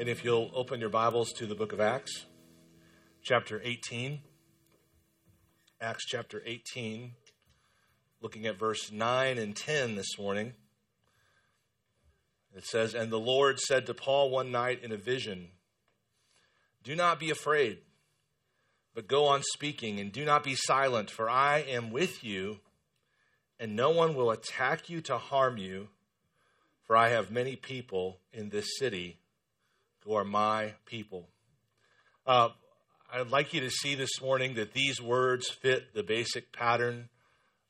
And 0.00 0.08
if 0.08 0.24
you'll 0.24 0.50
open 0.54 0.80
your 0.80 0.88
Bibles 0.88 1.30
to 1.34 1.44
the 1.44 1.54
book 1.54 1.74
of 1.74 1.78
Acts, 1.78 2.24
chapter 3.22 3.60
18. 3.62 4.22
Acts 5.78 6.06
chapter 6.06 6.42
18, 6.46 7.12
looking 8.22 8.46
at 8.46 8.58
verse 8.58 8.90
9 8.90 9.36
and 9.36 9.54
10 9.54 9.96
this 9.96 10.18
morning. 10.18 10.54
It 12.56 12.64
says, 12.64 12.94
And 12.94 13.12
the 13.12 13.20
Lord 13.20 13.60
said 13.60 13.84
to 13.84 13.92
Paul 13.92 14.30
one 14.30 14.50
night 14.50 14.82
in 14.82 14.90
a 14.90 14.96
vision, 14.96 15.48
Do 16.82 16.96
not 16.96 17.20
be 17.20 17.28
afraid, 17.28 17.80
but 18.94 19.06
go 19.06 19.26
on 19.26 19.42
speaking, 19.52 20.00
and 20.00 20.10
do 20.10 20.24
not 20.24 20.42
be 20.42 20.54
silent, 20.54 21.10
for 21.10 21.28
I 21.28 21.58
am 21.58 21.90
with 21.90 22.24
you, 22.24 22.60
and 23.58 23.76
no 23.76 23.90
one 23.90 24.14
will 24.14 24.30
attack 24.30 24.88
you 24.88 25.02
to 25.02 25.18
harm 25.18 25.58
you, 25.58 25.88
for 26.86 26.96
I 26.96 27.10
have 27.10 27.30
many 27.30 27.54
people 27.54 28.20
in 28.32 28.48
this 28.48 28.78
city 28.78 29.19
who 30.04 30.14
are 30.14 30.24
my 30.24 30.74
people. 30.86 31.28
Uh, 32.26 32.50
I'd 33.12 33.30
like 33.30 33.52
you 33.52 33.60
to 33.60 33.70
see 33.70 33.94
this 33.94 34.20
morning 34.20 34.54
that 34.54 34.72
these 34.72 35.00
words 35.00 35.48
fit 35.48 35.94
the 35.94 36.02
basic 36.02 36.52
pattern 36.52 37.08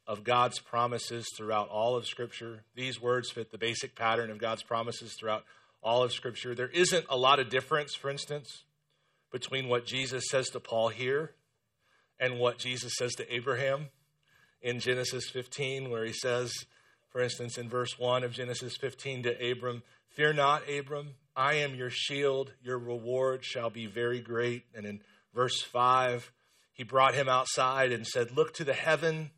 of 0.07 0.25
God's 0.25 0.59
promises 0.59 1.27
throughout 1.37 1.69
all 1.69 1.97
of 1.97 2.07
Scripture. 2.07 2.65
These 2.75 3.01
words 3.01 3.31
fit 3.31 3.51
the 3.51 3.59
basic 3.59 3.95
pattern 3.95 4.31
of 4.31 4.39
God's 4.39 4.63
promises 4.63 5.15
throughout 5.19 5.45
all 5.83 6.03
of 6.03 6.13
Scripture. 6.13 6.55
There 6.55 6.69
isn't 6.69 7.07
a 7.09 7.17
lot 7.17 7.39
of 7.39 7.49
difference, 7.49 7.95
for 7.95 8.11
instance, 8.11 8.65
between 9.33 9.69
what 9.69 9.87
Jesus 9.87 10.25
says 10.29 10.49
to 10.51 10.61
Paul 10.61 10.89
here 10.89 11.33
and 12.19 12.39
what 12.39 12.59
Jesus 12.59 12.93
says 12.99 13.13
to 13.15 13.35
Abraham 13.35 13.89
in 14.61 14.79
Genesis 14.79 15.31
15, 15.31 15.91
where 15.91 16.05
he 16.05 16.13
says, 16.13 16.53
for 17.09 17.21
instance, 17.21 17.57
in 17.57 17.69
verse 17.69 17.99
1 17.99 18.25
of 18.25 18.33
Genesis 18.33 18.77
15 18.77 19.23
to 19.23 19.51
Abram, 19.51 19.83
Fear 20.11 20.33
not, 20.35 20.69
Abram, 20.69 21.15
I 21.41 21.55
am 21.55 21.75
your 21.75 21.89
shield, 21.89 22.53
your 22.63 22.79
reward 22.79 23.47
shall 23.47 23.71
be 23.71 23.87
very 23.87 24.21
great. 24.21 24.65
And 24.75 24.85
in 24.85 25.01
verse 25.35 25.63
5, 25.63 26.31
he 26.75 26.85
brought 26.85 27.15
him 27.15 27.31
outside 27.31 27.93
and 27.93 28.07
said, 28.07 28.37
Look 28.37 28.53
to 28.55 28.65
the 28.65 28.75
heaven 28.75 29.31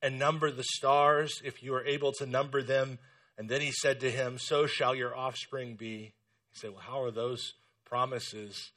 and 0.00 0.18
number 0.18 0.50
the 0.50 0.64
stars, 0.64 1.42
if 1.44 1.62
you 1.62 1.74
are 1.74 1.84
able 1.84 2.12
to 2.12 2.24
number 2.24 2.62
them. 2.62 2.98
And 3.36 3.50
then 3.50 3.60
he 3.60 3.72
said 3.72 4.00
to 4.00 4.10
him, 4.10 4.38
So 4.38 4.66
shall 4.66 4.94
your 4.94 5.14
offspring 5.14 5.74
be. 5.74 6.14
He 6.50 6.58
said, 6.58 6.70
Well, 6.70 6.80
how 6.80 7.02
are 7.02 7.10
those 7.10 7.52
promises 7.84 8.70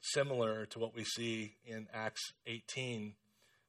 similar 0.00 0.64
to 0.64 0.78
what 0.78 0.96
we 0.96 1.04
see 1.04 1.56
in 1.66 1.88
Acts 1.92 2.32
18? 2.46 3.12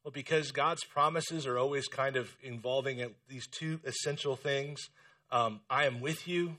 Well, 0.06 0.14
because 0.14 0.53
God's 0.53 0.86
promises 0.86 1.45
are 1.45 1.58
always 1.58 1.90
kind 1.90 2.16
of 2.16 2.34
involving 2.42 3.06
these 3.28 3.47
two 3.47 3.81
essential 3.84 4.38
things 4.38 4.88
um, 5.30 5.59
I 5.69 5.88
am 5.88 6.00
with 6.00 6.28
you 6.28 6.58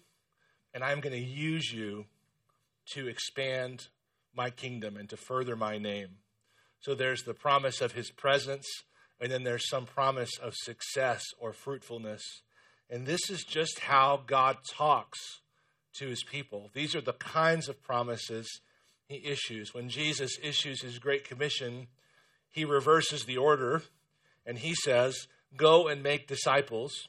and 0.77 0.84
I'm 0.84 1.00
going 1.00 1.14
to 1.14 1.19
use 1.19 1.72
you 1.72 2.05
to 2.92 3.08
expand 3.08 3.88
my 4.34 4.50
kingdom 4.50 4.98
and 4.98 5.08
to 5.08 5.16
further 5.16 5.56
my 5.56 5.78
name. 5.78 6.19
So 6.80 6.94
there's 6.94 7.22
the 7.22 7.32
promise 7.32 7.80
of 7.80 7.92
his 7.92 8.10
presence, 8.10 8.66
and 9.19 9.32
then 9.32 9.42
there's 9.42 9.70
some 9.70 9.86
promise 9.86 10.36
of 10.36 10.52
success 10.54 11.24
or 11.38 11.54
fruitfulness. 11.54 12.42
And 12.91 13.06
this 13.06 13.30
is 13.30 13.42
just 13.42 13.78
how 13.78 14.20
God 14.27 14.58
talks 14.70 15.19
to 15.94 16.08
his 16.08 16.22
people. 16.22 16.70
These 16.74 16.94
are 16.94 17.00
the 17.00 17.14
kinds 17.14 17.70
of 17.70 17.82
promises 17.82 18.60
he 19.08 19.24
issues. 19.24 19.72
When 19.72 19.88
Jesus 19.88 20.36
issues 20.42 20.82
his 20.82 20.98
Great 20.98 21.24
Commission, 21.27 21.86
he 22.50 22.66
reverses 22.66 23.24
the 23.24 23.38
order 23.38 23.82
and 24.44 24.58
he 24.58 24.74
says, 24.74 25.27
Go 25.56 25.88
and 25.88 26.02
make 26.02 26.28
disciples, 26.28 27.08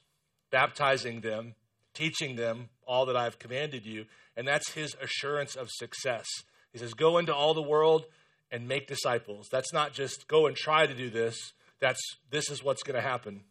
baptizing 0.52 1.20
them 1.20 1.56
teaching 1.98 2.36
them 2.36 2.70
all 2.88 3.06
that 3.06 3.16
I've 3.16 3.40
commanded 3.40 3.86
you. 3.86 4.06
And 4.36 4.48
that's 4.48 4.72
his 4.72 4.96
assurance 5.02 5.56
of 5.56 5.70
success. 5.70 6.26
He 6.72 6.80
says, 6.80 6.94
Go 6.94 7.18
into 7.18 7.36
all 7.36 7.54
the 7.54 7.62
world 7.62 8.06
and 8.52 8.68
make 8.68 8.88
disciples. 8.88 9.48
That's 9.52 9.74
not 9.74 9.94
just 9.94 10.28
go 10.28 10.48
and 10.48 10.56
try 10.56 10.88
to 10.88 10.94
do 10.94 11.10
this, 11.10 11.54
that's 11.80 12.02
this 12.32 12.50
is 12.50 12.64
what's 12.64 12.84
going 12.84 12.96
to 12.96 13.08
happen. 13.08 13.42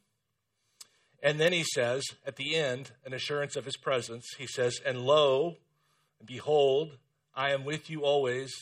And 1.23 1.41
then 1.41 1.53
he 1.53 1.65
says, 1.75 2.05
at 2.27 2.37
the 2.37 2.55
end, 2.57 2.93
an 3.05 3.13
assurance 3.13 3.57
of 3.57 3.65
his 3.65 3.77
presence, 3.77 4.27
he 4.39 4.47
says, 4.47 4.79
And 4.85 5.01
lo, 5.01 5.57
and 6.19 6.27
behold, 6.27 6.99
I 7.35 7.53
am 7.53 7.65
with 7.65 7.91
you 7.91 8.05
always, 8.05 8.53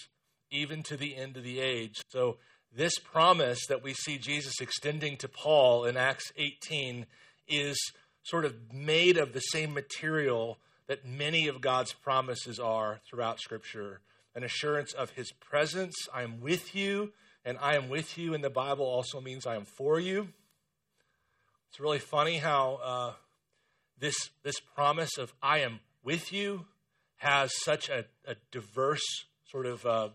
even 0.51 0.83
to 0.85 0.97
the 0.97 1.17
end 1.17 1.37
of 1.37 1.45
the 1.45 1.61
age. 1.61 2.01
So, 2.11 2.39
this 2.77 2.99
promise 2.99 3.67
that 3.69 3.85
we 3.85 3.95
see 3.95 4.19
Jesus 4.19 4.61
extending 4.61 5.17
to 5.19 5.29
Paul 5.29 5.85
in 5.85 5.97
Acts 5.97 6.33
18 6.37 7.07
is 7.47 7.79
sort 8.25 8.45
of 8.45 8.73
made 8.73 9.17
of 9.17 9.33
the 9.33 9.41
same 9.41 9.73
material 9.73 10.59
that 10.89 11.07
many 11.07 11.47
of 11.47 11.61
God's 11.61 11.93
promises 11.93 12.59
are 12.59 13.01
throughout 13.09 13.39
Scripture 13.39 14.01
an 14.35 14.43
assurance 14.43 14.93
of 14.93 15.11
His 15.11 15.31
presence. 15.31 15.95
I 16.13 16.25
am 16.25 16.41
with 16.41 16.75
you, 16.75 17.13
and 17.45 17.57
I 17.61 17.77
am 17.77 17.89
with 17.89 18.19
you 18.19 18.35
in 18.35 18.41
the 18.41 18.51
Bible 18.51 18.85
also 18.85 19.21
means 19.21 19.47
I 19.47 19.55
am 19.55 19.65
for 19.65 20.01
you. 20.01 20.29
It's 21.71 21.79
really 21.79 22.01
funny 22.01 22.39
how 22.39 22.81
uh, 22.83 23.13
this, 23.99 24.31
this 24.43 24.59
promise 24.75 25.19
of 25.19 25.33
I 25.41 25.61
am 25.61 25.79
with 26.03 26.33
you 26.33 26.67
has 27.17 27.53
such 27.63 27.89
a, 27.89 28.05
a 28.27 28.35
diverse 28.51 29.05
sort 29.51 29.67
of 29.67 29.87
uh, 29.87 30.09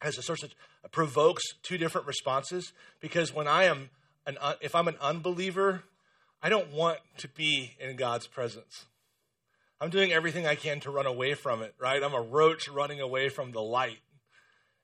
has 0.00 0.16
a 0.16 0.22
sort 0.22 0.42
of 0.42 0.52
provokes 0.92 1.42
two 1.62 1.76
different 1.76 2.06
responses 2.06 2.72
because 3.00 3.34
when 3.34 3.48
I 3.48 3.64
am 3.64 3.90
an 4.26 4.38
if 4.60 4.74
I'm 4.74 4.88
an 4.88 4.96
unbeliever 5.00 5.82
I 6.42 6.48
don't 6.48 6.72
want 6.72 6.98
to 7.18 7.28
be 7.28 7.76
in 7.80 7.96
God's 7.96 8.26
presence. 8.26 8.86
I'm 9.80 9.90
doing 9.90 10.12
everything 10.12 10.46
I 10.46 10.54
can 10.54 10.80
to 10.80 10.90
run 10.90 11.06
away 11.06 11.34
from 11.34 11.62
it, 11.62 11.74
right? 11.80 12.02
I'm 12.02 12.14
a 12.14 12.20
roach 12.20 12.68
running 12.68 13.00
away 13.00 13.28
from 13.28 13.52
the 13.52 13.60
light. 13.60 14.00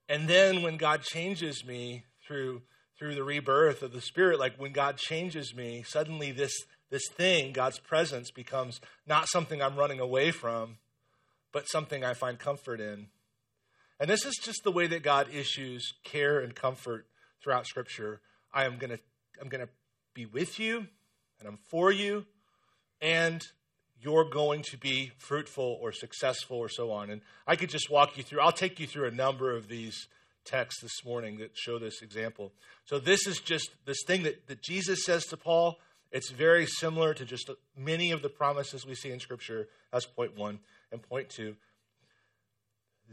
And 0.09 0.28
then 0.28 0.62
when 0.62 0.76
God 0.76 1.03
changes 1.03 1.64
me 1.64 2.04
through 2.26 2.62
through 2.97 3.16
the 3.16 3.25
rebirth 3.25 3.82
of 3.82 3.93
the 3.93 4.00
spirit, 4.00 4.38
like 4.38 4.56
when 4.56 4.72
God 4.72 4.97
changes 4.97 5.54
me, 5.54 5.84
suddenly 5.87 6.31
this 6.31 6.54
this 6.91 7.09
thing, 7.09 7.53
God's 7.53 7.78
presence 7.78 8.31
becomes 8.31 8.81
not 9.06 9.28
something 9.28 9.60
I'm 9.60 9.76
running 9.76 10.00
away 10.00 10.31
from, 10.31 10.78
but 11.53 11.69
something 11.69 12.04
I 12.04 12.14
find 12.14 12.38
comfort 12.38 12.81
in. 12.81 13.09
And 13.98 14.09
this 14.09 14.25
is 14.25 14.37
just 14.41 14.62
the 14.64 14.72
way 14.72 14.87
that 14.88 15.03
God 15.03 15.28
issues 15.32 15.94
care 16.04 16.41
and 16.41 16.54
comfort 16.54 17.06
throughout 17.43 17.66
scripture. 17.66 18.20
I 18.53 18.64
am 18.64 18.78
going 18.78 18.91
to 18.91 18.98
I'm 19.41 19.48
going 19.48 19.64
to 19.64 19.72
be 20.14 20.26
with 20.26 20.60
you 20.60 20.87
and 21.44 21.53
I'm 21.53 21.59
for 21.69 21.93
you, 21.93 22.25
and 23.03 23.43
you're 24.00 24.25
going 24.25 24.62
to 24.62 24.78
be 24.78 25.12
fruitful 25.19 25.78
or 25.81 25.93
successful 25.93 26.56
or 26.56 26.69
so 26.69 26.91
on. 26.91 27.10
And 27.10 27.21
I 27.47 27.56
could 27.56 27.71
just 27.71 27.91
walk 27.91 28.16
you 28.16 28.22
through, 28.22 28.41
I'll 28.41 28.53
take 28.53 28.81
you 28.81 28.87
through 28.87 29.09
a 29.09 29.10
number 29.10 29.55
of 29.55 29.69
these 29.69 30.09
texts 30.44 30.82
this 30.82 31.05
morning 31.05 31.38
that 31.38 31.50
show 31.55 31.78
this 31.78 32.03
example. 32.03 32.53
So, 32.87 32.99
this 32.99 33.27
is 33.27 33.41
just 33.41 33.71
this 33.84 33.99
thing 34.06 34.22
that, 34.22 34.47
that 34.47 34.62
Jesus 34.62 35.05
says 35.05 35.25
to 35.27 35.37
Paul. 35.37 35.78
It's 36.12 36.31
very 36.31 36.66
similar 36.66 37.12
to 37.12 37.25
just 37.25 37.50
many 37.76 38.12
of 38.12 38.22
the 38.22 38.28
promises 38.28 38.87
we 38.87 38.94
see 38.94 39.11
in 39.11 39.21
Scripture. 39.21 39.69
That's 39.93 40.06
point 40.06 40.37
one. 40.37 40.61
And 40.93 41.03
point 41.03 41.28
two 41.28 41.56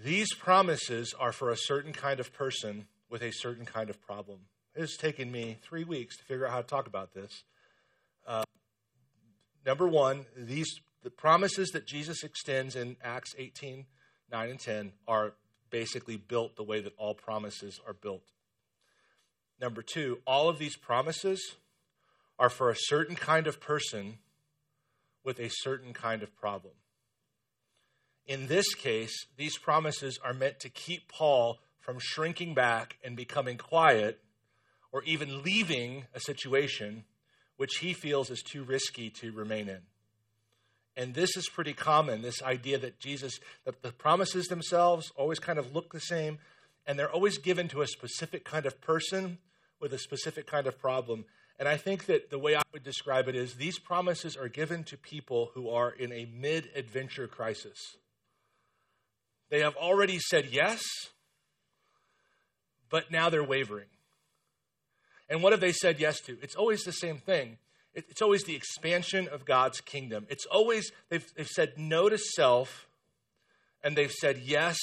these 0.03 0.33
promises 0.33 1.13
are 1.19 1.33
for 1.33 1.49
a 1.49 1.57
certain 1.57 1.91
kind 1.91 2.21
of 2.21 2.31
person 2.33 2.85
with 3.09 3.21
a 3.21 3.31
certain 3.31 3.65
kind 3.65 3.89
of 3.89 4.01
problem. 4.01 4.39
It 4.73 4.79
has 4.79 4.95
taken 4.95 5.31
me 5.31 5.57
three 5.61 5.83
weeks 5.83 6.15
to 6.17 6.23
figure 6.23 6.45
out 6.45 6.51
how 6.51 6.61
to 6.61 6.67
talk 6.67 6.87
about 6.87 7.13
this. 7.13 7.43
Number 9.65 9.87
one, 9.87 10.25
these 10.35 10.79
the 11.03 11.09
promises 11.09 11.69
that 11.69 11.87
Jesus 11.87 12.23
extends 12.23 12.75
in 12.75 12.95
Acts 13.03 13.33
18, 13.37 13.85
9 14.31 14.49
and 14.49 14.59
10 14.59 14.91
are 15.07 15.33
basically 15.71 16.17
built 16.17 16.55
the 16.55 16.63
way 16.63 16.79
that 16.79 16.93
all 16.97 17.15
promises 17.15 17.79
are 17.87 17.93
built. 17.93 18.23
Number 19.59 19.81
two, 19.81 20.19
all 20.27 20.47
of 20.47 20.59
these 20.59 20.75
promises 20.75 21.55
are 22.37 22.49
for 22.49 22.69
a 22.69 22.75
certain 22.75 23.15
kind 23.15 23.47
of 23.47 23.59
person 23.59 24.19
with 25.23 25.39
a 25.39 25.49
certain 25.49 25.93
kind 25.93 26.23
of 26.23 26.35
problem. 26.35 26.73
In 28.25 28.47
this 28.47 28.73
case, 28.75 29.25
these 29.37 29.57
promises 29.57 30.19
are 30.23 30.33
meant 30.33 30.59
to 30.59 30.69
keep 30.69 31.07
Paul 31.07 31.59
from 31.79 31.97
shrinking 31.99 32.53
back 32.53 32.97
and 33.03 33.15
becoming 33.15 33.57
quiet 33.57 34.19
or 34.91 35.03
even 35.03 35.41
leaving 35.43 36.05
a 36.13 36.19
situation 36.19 37.05
which 37.61 37.77
he 37.77 37.93
feels 37.93 38.31
is 38.31 38.41
too 38.41 38.63
risky 38.63 39.11
to 39.11 39.31
remain 39.31 39.69
in. 39.69 39.81
And 40.97 41.13
this 41.13 41.37
is 41.37 41.47
pretty 41.47 41.73
common 41.73 42.23
this 42.23 42.41
idea 42.41 42.79
that 42.79 42.99
Jesus, 42.99 43.39
that 43.65 43.83
the 43.83 43.91
promises 43.91 44.47
themselves 44.47 45.11
always 45.15 45.37
kind 45.37 45.59
of 45.59 45.75
look 45.75 45.93
the 45.93 45.99
same, 45.99 46.39
and 46.87 46.97
they're 46.97 47.11
always 47.11 47.37
given 47.37 47.67
to 47.67 47.83
a 47.83 47.87
specific 47.87 48.45
kind 48.45 48.65
of 48.65 48.81
person 48.81 49.37
with 49.79 49.93
a 49.93 49.99
specific 49.99 50.47
kind 50.47 50.65
of 50.65 50.79
problem. 50.79 51.23
And 51.59 51.69
I 51.69 51.77
think 51.77 52.07
that 52.07 52.31
the 52.31 52.39
way 52.39 52.55
I 52.55 52.63
would 52.73 52.83
describe 52.83 53.27
it 53.27 53.35
is 53.35 53.53
these 53.53 53.77
promises 53.77 54.35
are 54.35 54.47
given 54.47 54.83
to 54.85 54.97
people 54.97 55.51
who 55.53 55.69
are 55.69 55.91
in 55.91 56.11
a 56.11 56.27
mid 56.33 56.67
adventure 56.75 57.27
crisis. 57.27 57.77
They 59.51 59.59
have 59.59 59.75
already 59.75 60.17
said 60.17 60.47
yes, 60.51 60.81
but 62.89 63.11
now 63.11 63.29
they're 63.29 63.43
wavering. 63.43 63.85
And 65.31 65.41
what 65.41 65.53
have 65.53 65.61
they 65.61 65.71
said 65.71 65.97
yes 65.97 66.19
to? 66.21 66.37
It's 66.41 66.55
always 66.55 66.83
the 66.83 66.91
same 66.91 67.17
thing. 67.17 67.57
It's 67.93 68.21
always 68.21 68.43
the 68.43 68.55
expansion 68.55 69.29
of 69.29 69.45
God's 69.45 69.79
kingdom. 69.79 70.27
It's 70.29 70.45
always, 70.45 70.91
they've, 71.09 71.25
they've 71.35 71.47
said 71.47 71.73
no 71.77 72.09
to 72.09 72.17
self 72.17 72.87
and 73.81 73.95
they've 73.95 74.11
said 74.11 74.41
yes 74.43 74.77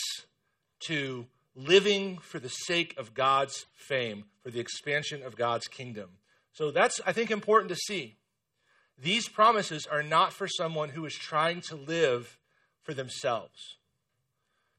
to 0.86 1.26
living 1.54 2.16
for 2.18 2.38
the 2.38 2.48
sake 2.48 2.94
of 2.96 3.12
God's 3.12 3.66
fame, 3.74 4.24
for 4.42 4.50
the 4.50 4.58
expansion 4.58 5.22
of 5.22 5.36
God's 5.36 5.68
kingdom. 5.68 6.08
So 6.54 6.70
that's, 6.70 6.98
I 7.06 7.12
think, 7.12 7.30
important 7.30 7.68
to 7.68 7.76
see. 7.76 8.16
These 9.00 9.28
promises 9.28 9.86
are 9.86 10.02
not 10.02 10.32
for 10.32 10.48
someone 10.48 10.90
who 10.90 11.04
is 11.04 11.14
trying 11.14 11.60
to 11.62 11.76
live 11.76 12.38
for 12.82 12.94
themselves. 12.94 13.76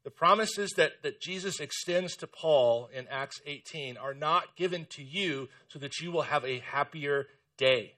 The 0.09 0.15
promises 0.15 0.71
that, 0.71 1.03
that 1.03 1.21
Jesus 1.21 1.59
extends 1.59 2.15
to 2.15 2.25
Paul 2.25 2.89
in 2.91 3.07
Acts 3.09 3.41
18 3.45 3.95
are 3.95 4.15
not 4.15 4.55
given 4.55 4.87
to 4.89 5.03
you 5.03 5.49
so 5.67 5.77
that 5.77 5.99
you 5.99 6.11
will 6.11 6.23
have 6.23 6.43
a 6.43 6.61
happier 6.61 7.27
day. 7.57 7.93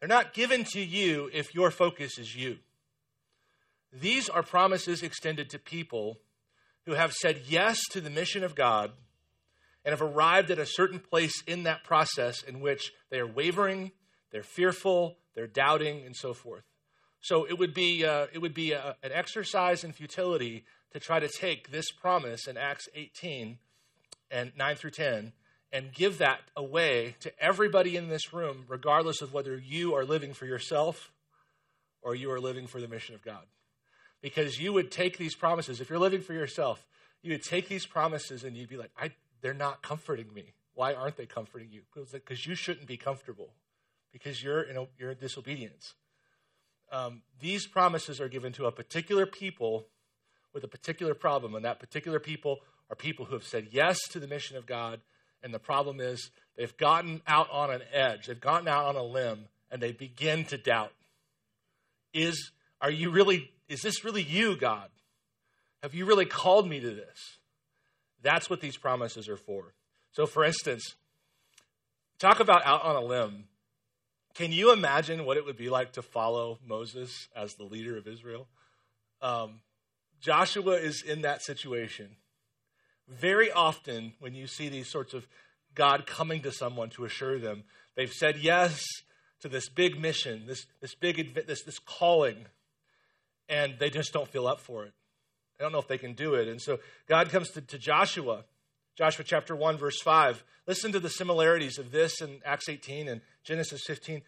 They're 0.00 0.08
not 0.08 0.34
given 0.34 0.64
to 0.72 0.80
you 0.80 1.30
if 1.32 1.54
your 1.54 1.70
focus 1.70 2.18
is 2.18 2.34
you. 2.34 2.56
These 3.92 4.28
are 4.28 4.42
promises 4.42 5.04
extended 5.04 5.48
to 5.50 5.60
people 5.60 6.18
who 6.86 6.94
have 6.94 7.12
said 7.12 7.42
yes 7.46 7.78
to 7.92 8.00
the 8.00 8.10
mission 8.10 8.42
of 8.42 8.56
God 8.56 8.90
and 9.84 9.92
have 9.92 10.02
arrived 10.02 10.50
at 10.50 10.58
a 10.58 10.66
certain 10.66 10.98
place 10.98 11.40
in 11.46 11.62
that 11.62 11.84
process 11.84 12.42
in 12.42 12.58
which 12.58 12.90
they 13.10 13.20
are 13.20 13.28
wavering, 13.28 13.92
they're 14.32 14.42
fearful, 14.42 15.18
they're 15.36 15.46
doubting, 15.46 16.04
and 16.04 16.16
so 16.16 16.34
forth. 16.34 16.64
So 17.20 17.44
it 17.44 17.58
would 17.58 17.74
be, 17.74 18.04
uh, 18.04 18.26
it 18.32 18.38
would 18.38 18.54
be 18.54 18.72
a, 18.72 18.96
an 19.04 19.12
exercise 19.12 19.84
in 19.84 19.92
futility 19.92 20.64
to 20.92 21.00
try 21.00 21.20
to 21.20 21.28
take 21.28 21.70
this 21.70 21.90
promise 21.90 22.46
in 22.46 22.56
Acts 22.56 22.88
18 22.94 23.58
and 24.30 24.52
9 24.56 24.76
through 24.76 24.90
10 24.90 25.32
and 25.72 25.92
give 25.92 26.18
that 26.18 26.40
away 26.56 27.14
to 27.20 27.32
everybody 27.42 27.96
in 27.96 28.08
this 28.08 28.32
room, 28.32 28.64
regardless 28.68 29.22
of 29.22 29.32
whether 29.32 29.56
you 29.56 29.94
are 29.94 30.04
living 30.04 30.32
for 30.32 30.46
yourself 30.46 31.12
or 32.02 32.14
you 32.14 32.30
are 32.30 32.40
living 32.40 32.66
for 32.66 32.80
the 32.80 32.88
mission 32.88 33.14
of 33.14 33.22
God 33.22 33.44
because 34.22 34.60
you 34.60 34.72
would 34.72 34.90
take 34.90 35.16
these 35.16 35.34
promises. 35.34 35.80
If 35.80 35.90
you're 35.90 35.98
living 35.98 36.20
for 36.20 36.32
yourself, 36.32 36.86
you 37.22 37.32
would 37.32 37.42
take 37.42 37.68
these 37.68 37.86
promises 37.86 38.44
and 38.44 38.56
you'd 38.56 38.68
be 38.68 38.76
like, 38.76 38.90
they're 39.40 39.54
not 39.54 39.82
comforting 39.82 40.32
me. 40.34 40.54
Why 40.74 40.94
aren't 40.94 41.16
they 41.16 41.26
comforting 41.26 41.68
you? 41.70 41.82
Because 41.94 42.46
you 42.46 42.54
shouldn't 42.54 42.86
be 42.86 42.96
comfortable 42.96 43.54
because 44.12 44.42
you're 44.42 44.62
in, 44.62 44.76
a, 44.76 44.86
you're 44.98 45.10
in 45.12 45.18
disobedience. 45.18 45.94
Um, 46.92 47.22
these 47.40 47.66
promises 47.66 48.20
are 48.20 48.28
given 48.28 48.52
to 48.54 48.66
a 48.66 48.72
particular 48.72 49.26
people 49.26 49.86
with 50.52 50.64
a 50.64 50.68
particular 50.68 51.14
problem, 51.14 51.54
and 51.54 51.64
that 51.64 51.80
particular 51.80 52.18
people 52.18 52.58
are 52.88 52.96
people 52.96 53.24
who 53.24 53.34
have 53.34 53.44
said 53.44 53.68
yes 53.70 53.98
to 54.10 54.18
the 54.18 54.26
mission 54.26 54.56
of 54.56 54.66
God. 54.66 55.00
And 55.42 55.54
the 55.54 55.58
problem 55.58 56.00
is 56.00 56.30
they've 56.56 56.76
gotten 56.76 57.22
out 57.26 57.48
on 57.50 57.70
an 57.70 57.82
edge, 57.92 58.26
they've 58.26 58.40
gotten 58.40 58.68
out 58.68 58.86
on 58.86 58.96
a 58.96 59.02
limb, 59.02 59.46
and 59.70 59.80
they 59.80 59.92
begin 59.92 60.44
to 60.46 60.58
doubt. 60.58 60.92
Is 62.12 62.50
are 62.80 62.90
you 62.90 63.10
really 63.10 63.50
is 63.68 63.82
this 63.82 64.04
really 64.04 64.22
you, 64.22 64.56
God? 64.56 64.88
Have 65.82 65.94
you 65.94 66.04
really 66.04 66.26
called 66.26 66.68
me 66.68 66.80
to 66.80 66.90
this? 66.90 67.38
That's 68.22 68.50
what 68.50 68.60
these 68.60 68.76
promises 68.76 69.28
are 69.28 69.36
for. 69.36 69.72
So, 70.12 70.26
for 70.26 70.44
instance, 70.44 70.96
talk 72.18 72.40
about 72.40 72.66
out 72.66 72.84
on 72.84 72.96
a 72.96 73.00
limb. 73.00 73.44
Can 74.34 74.52
you 74.52 74.72
imagine 74.72 75.24
what 75.24 75.36
it 75.36 75.44
would 75.44 75.56
be 75.56 75.70
like 75.70 75.92
to 75.92 76.02
follow 76.02 76.58
Moses 76.66 77.28
as 77.34 77.54
the 77.54 77.64
leader 77.64 77.96
of 77.96 78.06
Israel? 78.06 78.46
Um, 79.22 79.60
Joshua 80.20 80.72
is 80.72 81.02
in 81.02 81.22
that 81.22 81.42
situation. 81.42 82.16
Very 83.08 83.50
often, 83.50 84.14
when 84.20 84.34
you 84.34 84.46
see 84.46 84.68
these 84.68 84.88
sorts 84.88 85.14
of 85.14 85.26
God 85.74 86.06
coming 86.06 86.42
to 86.42 86.52
someone 86.52 86.90
to 86.90 87.04
assure 87.04 87.38
them, 87.38 87.64
they've 87.96 88.12
said 88.12 88.36
yes 88.38 88.80
to 89.40 89.48
this 89.48 89.68
big 89.68 89.98
mission, 89.98 90.44
this, 90.46 90.66
this 90.80 90.94
big 90.94 91.34
this, 91.46 91.62
this 91.64 91.78
calling 91.78 92.46
and 93.50 93.74
they 93.78 93.90
just 93.90 94.12
don't 94.12 94.28
feel 94.28 94.46
up 94.46 94.60
for 94.60 94.84
it. 94.84 94.94
They 95.58 95.64
don't 95.64 95.72
know 95.72 95.80
if 95.80 95.88
they 95.88 95.98
can 95.98 96.14
do 96.14 96.34
it. 96.34 96.48
And 96.48 96.62
so 96.62 96.78
God 97.06 97.28
comes 97.28 97.50
to, 97.50 97.60
to 97.60 97.78
Joshua, 97.78 98.44
Joshua 98.96 99.24
chapter 99.26 99.54
1, 99.54 99.76
verse 99.76 100.00
5. 100.00 100.42
Listen 100.66 100.92
to 100.92 101.00
the 101.00 101.10
similarities 101.10 101.76
of 101.76 101.90
this 101.90 102.22
in 102.22 102.40
Acts 102.46 102.68
18 102.68 103.08
and 103.08 103.20
Genesis 103.44 103.82
15. 103.86 104.22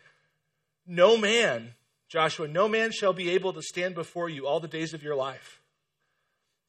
No 0.87 1.17
man, 1.17 1.75
Joshua, 2.09 2.49
no 2.49 2.69
man 2.69 2.91
shall 2.91 3.13
be 3.13 3.31
able 3.31 3.53
to 3.53 3.63
stand 3.63 3.95
before 3.95 4.29
you 4.29 4.47
all 4.47 4.61
the 4.61 4.69
days 4.69 4.93
of 4.93 5.03
your 5.03 5.15
life. 5.15 5.62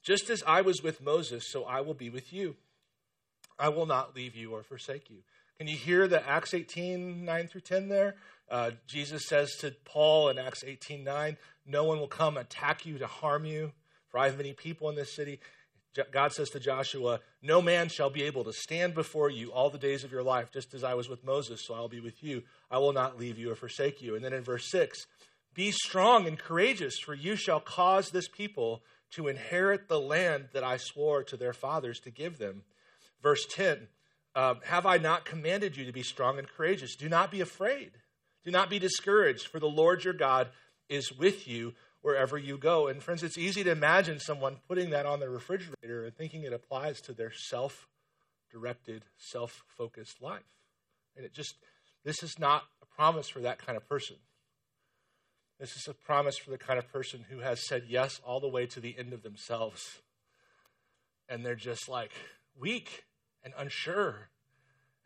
Just 0.03 0.29
as 0.29 0.43
I 0.45 0.61
was 0.61 0.83
with 0.83 1.01
Moses, 1.01 1.49
so 1.49 1.63
I 1.63 1.81
will 1.81 1.93
be 1.93 2.09
with 2.09 2.33
you. 2.33 2.55
I 3.57 3.69
will 3.69 3.85
not 3.85 4.15
leave 4.15 4.35
you 4.35 4.53
or 4.53 4.63
forsake 4.63 5.09
you. 5.09 5.17
Can 5.57 5.67
you 5.67 5.77
hear 5.77 6.07
the 6.07 6.27
Acts 6.27 6.53
18, 6.53 7.23
9 7.23 7.47
through 7.47 7.61
10 7.61 7.87
there? 7.87 8.15
Uh, 8.49 8.71
Jesus 8.87 9.27
says 9.27 9.55
to 9.61 9.73
Paul 9.85 10.29
in 10.29 10.37
Acts 10.37 10.63
18 10.65 11.03
9, 11.03 11.37
No 11.65 11.85
one 11.85 11.99
will 11.99 12.07
come 12.07 12.37
attack 12.37 12.85
you 12.85 12.97
to 12.97 13.07
harm 13.07 13.45
you, 13.45 13.71
for 14.09 14.19
I 14.19 14.25
have 14.25 14.37
many 14.37 14.53
people 14.53 14.89
in 14.89 14.95
this 14.95 15.15
city. 15.15 15.39
God 16.11 16.33
says 16.33 16.49
to 16.49 16.59
Joshua, 16.59 17.19
No 17.41 17.61
man 17.61 17.87
shall 17.87 18.09
be 18.09 18.23
able 18.23 18.43
to 18.43 18.53
stand 18.53 18.95
before 18.95 19.29
you 19.29 19.51
all 19.51 19.69
the 19.69 19.77
days 19.77 20.03
of 20.03 20.11
your 20.11 20.23
life, 20.23 20.51
just 20.51 20.73
as 20.73 20.83
I 20.83 20.95
was 20.95 21.07
with 21.07 21.23
Moses, 21.23 21.61
so 21.65 21.75
I'll 21.75 21.87
be 21.87 21.99
with 21.99 22.23
you. 22.23 22.43
I 22.69 22.79
will 22.79 22.93
not 22.93 23.19
leave 23.19 23.37
you 23.37 23.51
or 23.51 23.55
forsake 23.55 24.01
you. 24.01 24.15
And 24.15 24.25
then 24.25 24.33
in 24.33 24.41
verse 24.41 24.69
6, 24.71 25.05
Be 25.53 25.71
strong 25.71 26.27
and 26.27 26.37
courageous, 26.37 26.97
for 26.97 27.13
you 27.13 27.35
shall 27.35 27.59
cause 27.59 28.09
this 28.09 28.27
people 28.27 28.81
to 29.15 29.27
inherit 29.27 29.87
the 29.87 29.99
land 29.99 30.49
that 30.53 30.63
I 30.63 30.77
swore 30.77 31.23
to 31.23 31.37
their 31.37 31.53
fathers 31.53 31.99
to 32.01 32.11
give 32.11 32.37
them. 32.37 32.63
Verse 33.21 33.45
10, 33.49 33.87
uh, 34.35 34.55
Have 34.65 34.85
I 34.85 34.97
not 34.97 35.25
commanded 35.25 35.77
you 35.77 35.85
to 35.85 35.91
be 35.91 36.03
strong 36.03 36.39
and 36.39 36.47
courageous? 36.47 36.95
Do 36.95 37.09
not 37.09 37.31
be 37.31 37.41
afraid. 37.41 37.91
Do 38.43 38.51
not 38.51 38.69
be 38.69 38.79
discouraged, 38.79 39.47
for 39.47 39.59
the 39.59 39.67
Lord 39.67 40.03
your 40.03 40.13
God 40.13 40.49
is 40.89 41.11
with 41.11 41.47
you 41.47 41.73
wherever 42.01 42.37
you 42.37 42.57
go. 42.57 42.87
And 42.87 43.01
friends, 43.01 43.23
it's 43.23 43.37
easy 43.37 43.63
to 43.63 43.71
imagine 43.71 44.19
someone 44.19 44.57
putting 44.67 44.89
that 44.89 45.05
on 45.05 45.19
their 45.19 45.29
refrigerator 45.29 46.05
and 46.05 46.15
thinking 46.15 46.43
it 46.43 46.53
applies 46.53 46.99
to 47.01 47.13
their 47.13 47.31
self 47.31 47.87
directed, 48.51 49.03
self 49.17 49.63
focused 49.67 50.21
life. 50.21 50.43
And 51.15 51.25
it 51.25 51.33
just, 51.33 51.55
this 52.03 52.21
is 52.21 52.37
not 52.37 52.63
a 52.81 52.85
promise 52.85 53.29
for 53.29 53.39
that 53.39 53.59
kind 53.59 53.77
of 53.77 53.87
person. 53.87 54.17
This 55.63 55.77
is 55.77 55.87
a 55.87 55.93
promise 55.93 56.37
for 56.37 56.51
the 56.51 56.57
kind 56.57 56.77
of 56.77 56.91
person 56.91 57.23
who 57.29 57.39
has 57.39 57.65
said 57.65 57.85
yes 57.87 58.19
all 58.25 58.41
the 58.41 58.49
way 58.49 58.65
to 58.65 58.81
the 58.81 58.97
end 58.97 59.13
of 59.13 59.23
themselves. 59.23 60.01
And 61.29 61.45
they're 61.45 61.55
just 61.55 61.87
like 61.87 62.11
weak 62.59 63.05
and 63.45 63.53
unsure. 63.57 64.27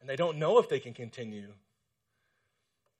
And 0.02 0.10
they 0.10 0.16
don't 0.16 0.40
know 0.40 0.58
if 0.58 0.68
they 0.68 0.80
can 0.80 0.96
continue 0.96 1.50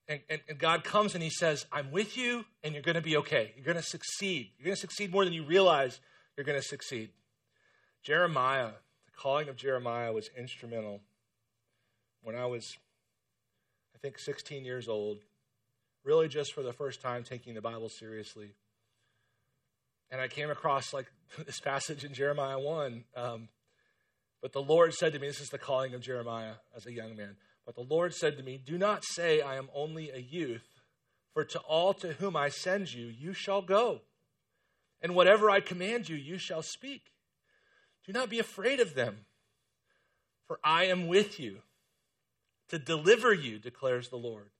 and, 0.08 0.20
and, 0.30 0.40
and, 0.48 0.58
God 0.58 0.84
comes 0.84 1.14
and 1.14 1.22
He 1.22 1.30
says, 1.30 1.66
I'm 1.70 1.90
with 1.90 2.16
you 2.16 2.44
and 2.62 2.74
you're 2.74 2.82
going 2.82 2.94
to 2.94 3.02
be 3.02 3.16
okay. 3.18 3.52
You're 3.56 3.64
going 3.64 3.76
to 3.76 3.82
succeed. 3.82 4.50
You're 4.56 4.66
going 4.66 4.76
to 4.76 4.80
succeed 4.80 5.10
more 5.10 5.24
than 5.24 5.34
you 5.34 5.44
realize 5.44 6.00
you're 6.36 6.44
going 6.44 6.60
to 6.60 6.66
succeed. 6.66 7.10
Jeremiah, 8.02 8.70
the 9.04 9.12
calling 9.16 9.48
of 9.48 9.56
Jeremiah 9.56 10.12
was 10.12 10.30
instrumental. 10.38 11.00
When 12.22 12.36
I 12.36 12.46
was, 12.46 12.78
I 13.94 13.98
think, 13.98 14.18
16 14.18 14.64
years 14.64 14.88
old, 14.88 15.18
really 16.04 16.28
just 16.28 16.52
for 16.52 16.62
the 16.62 16.72
first 16.72 17.00
time 17.00 17.24
taking 17.24 17.54
the 17.54 17.60
Bible 17.60 17.88
seriously. 17.88 18.52
And 20.10 20.20
I 20.20 20.28
came 20.28 20.50
across 20.50 20.92
like 20.92 21.06
this 21.46 21.60
passage 21.60 22.04
in 22.04 22.12
Jeremiah 22.12 22.58
1. 22.58 23.04
Um, 23.16 23.48
but 24.40 24.52
the 24.52 24.62
Lord 24.62 24.94
said 24.94 25.12
to 25.12 25.18
me, 25.18 25.26
This 25.26 25.40
is 25.40 25.50
the 25.50 25.58
calling 25.58 25.94
of 25.94 26.00
Jeremiah 26.00 26.54
as 26.76 26.86
a 26.86 26.92
young 26.92 27.16
man. 27.16 27.36
But 27.66 27.74
the 27.74 27.82
Lord 27.82 28.14
said 28.14 28.36
to 28.38 28.42
me, 28.42 28.60
Do 28.64 28.78
not 28.78 29.04
say, 29.04 29.40
I 29.40 29.56
am 29.56 29.68
only 29.74 30.10
a 30.10 30.18
youth, 30.18 30.66
for 31.34 31.44
to 31.44 31.58
all 31.60 31.92
to 31.94 32.14
whom 32.14 32.36
I 32.36 32.48
send 32.48 32.92
you, 32.92 33.06
you 33.06 33.32
shall 33.32 33.62
go. 33.62 34.02
And 35.02 35.14
whatever 35.14 35.50
I 35.50 35.60
command 35.60 36.08
you, 36.08 36.16
you 36.16 36.38
shall 36.38 36.62
speak. 36.62 37.12
Do 38.06 38.12
not 38.12 38.30
be 38.30 38.38
afraid 38.38 38.80
of 38.80 38.94
them, 38.94 39.26
for 40.46 40.58
I 40.64 40.84
am 40.84 41.08
with 41.08 41.38
you 41.38 41.58
to 42.68 42.78
deliver 42.78 43.34
you, 43.34 43.58
declares 43.58 44.08
the 44.08 44.16
Lord. 44.16 44.50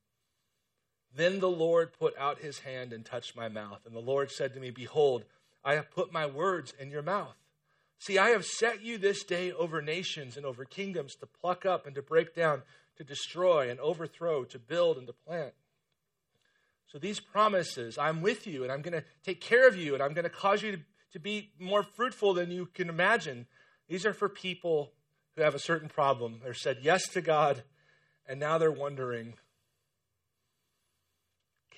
Then 1.15 1.41
the 1.41 1.51
Lord 1.51 1.93
put 1.93 2.17
out 2.19 2.41
his 2.41 2.61
hand 2.61 2.93
and 2.93 3.05
touched 3.05 3.37
my 3.37 3.49
mouth. 3.49 3.81
And 3.87 3.95
the 3.95 4.01
Lord 4.01 4.31
said 4.31 4.55
to 4.55 4.61
me, 4.61 4.71
Behold, 4.71 5.25
I 5.65 5.75
have 5.75 5.91
put 5.91 6.13
my 6.13 6.27
words 6.27 6.73
in 6.79 6.91
your 6.91 7.03
mouth. 7.03 7.37
See, 7.99 8.19
I 8.19 8.29
have 8.31 8.45
set 8.45 8.83
you 8.83 8.97
this 8.97 9.25
day 9.25 9.51
over 9.51 9.83
nations 9.83 10.37
and 10.37 10.47
over 10.47 10.65
kingdoms 10.65 11.17
to 11.17 11.27
pluck 11.27 11.67
up 11.67 11.87
and 11.87 11.95
to 11.97 12.03
break 12.03 12.35
down 12.35 12.63
to 12.97 13.05
destroy 13.05 13.71
and 13.71 13.81
overthrow, 13.81 14.45
to 14.45 14.59
build 14.59 14.99
and 14.99 15.07
to 15.07 15.13
plant. 15.13 15.55
So 16.93 16.99
these 16.99 17.21
promises, 17.21 17.97
I'm 17.97 18.23
with 18.23 18.47
you 18.47 18.63
and 18.63 18.73
I'm 18.73 18.83
going 18.83 19.01
to 19.01 19.05
take 19.25 19.41
care 19.41 19.69
of 19.69 19.77
you 19.77 19.95
and 19.95 20.03
I'm 20.03 20.15
going 20.15 20.25
to 20.25 20.31
cause 20.31 20.63
you 20.63 20.73
to, 20.73 20.79
to 21.13 21.19
be 21.19 21.51
more 21.59 21.83
fruitful 21.83 22.35
than 22.35 22.51
you 22.51 22.67
can 22.67 22.89
imagine. 22.89 23.47
These 23.89 24.05
are 24.05 24.13
for 24.13 24.29
people 24.29 24.93
who 25.37 25.43
have 25.43 25.55
a 25.55 25.61
certain 25.61 25.89
problem. 25.89 26.41
They're 26.43 26.55
said 26.55 26.79
yes 26.83 27.09
to 27.11 27.21
God 27.21 27.63
and 28.27 28.41
now 28.41 28.59
they're 28.59 28.71
wondering, 28.71 29.35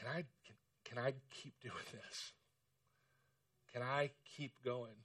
can 0.00 0.09
I, 0.09 0.25
can, 0.47 0.57
can 0.85 0.99
I 0.99 1.12
keep 1.30 1.54
doing 1.62 1.75
this? 1.92 2.33
Can 3.73 3.83
I 3.83 4.11
keep 4.37 4.52
going? 4.64 4.97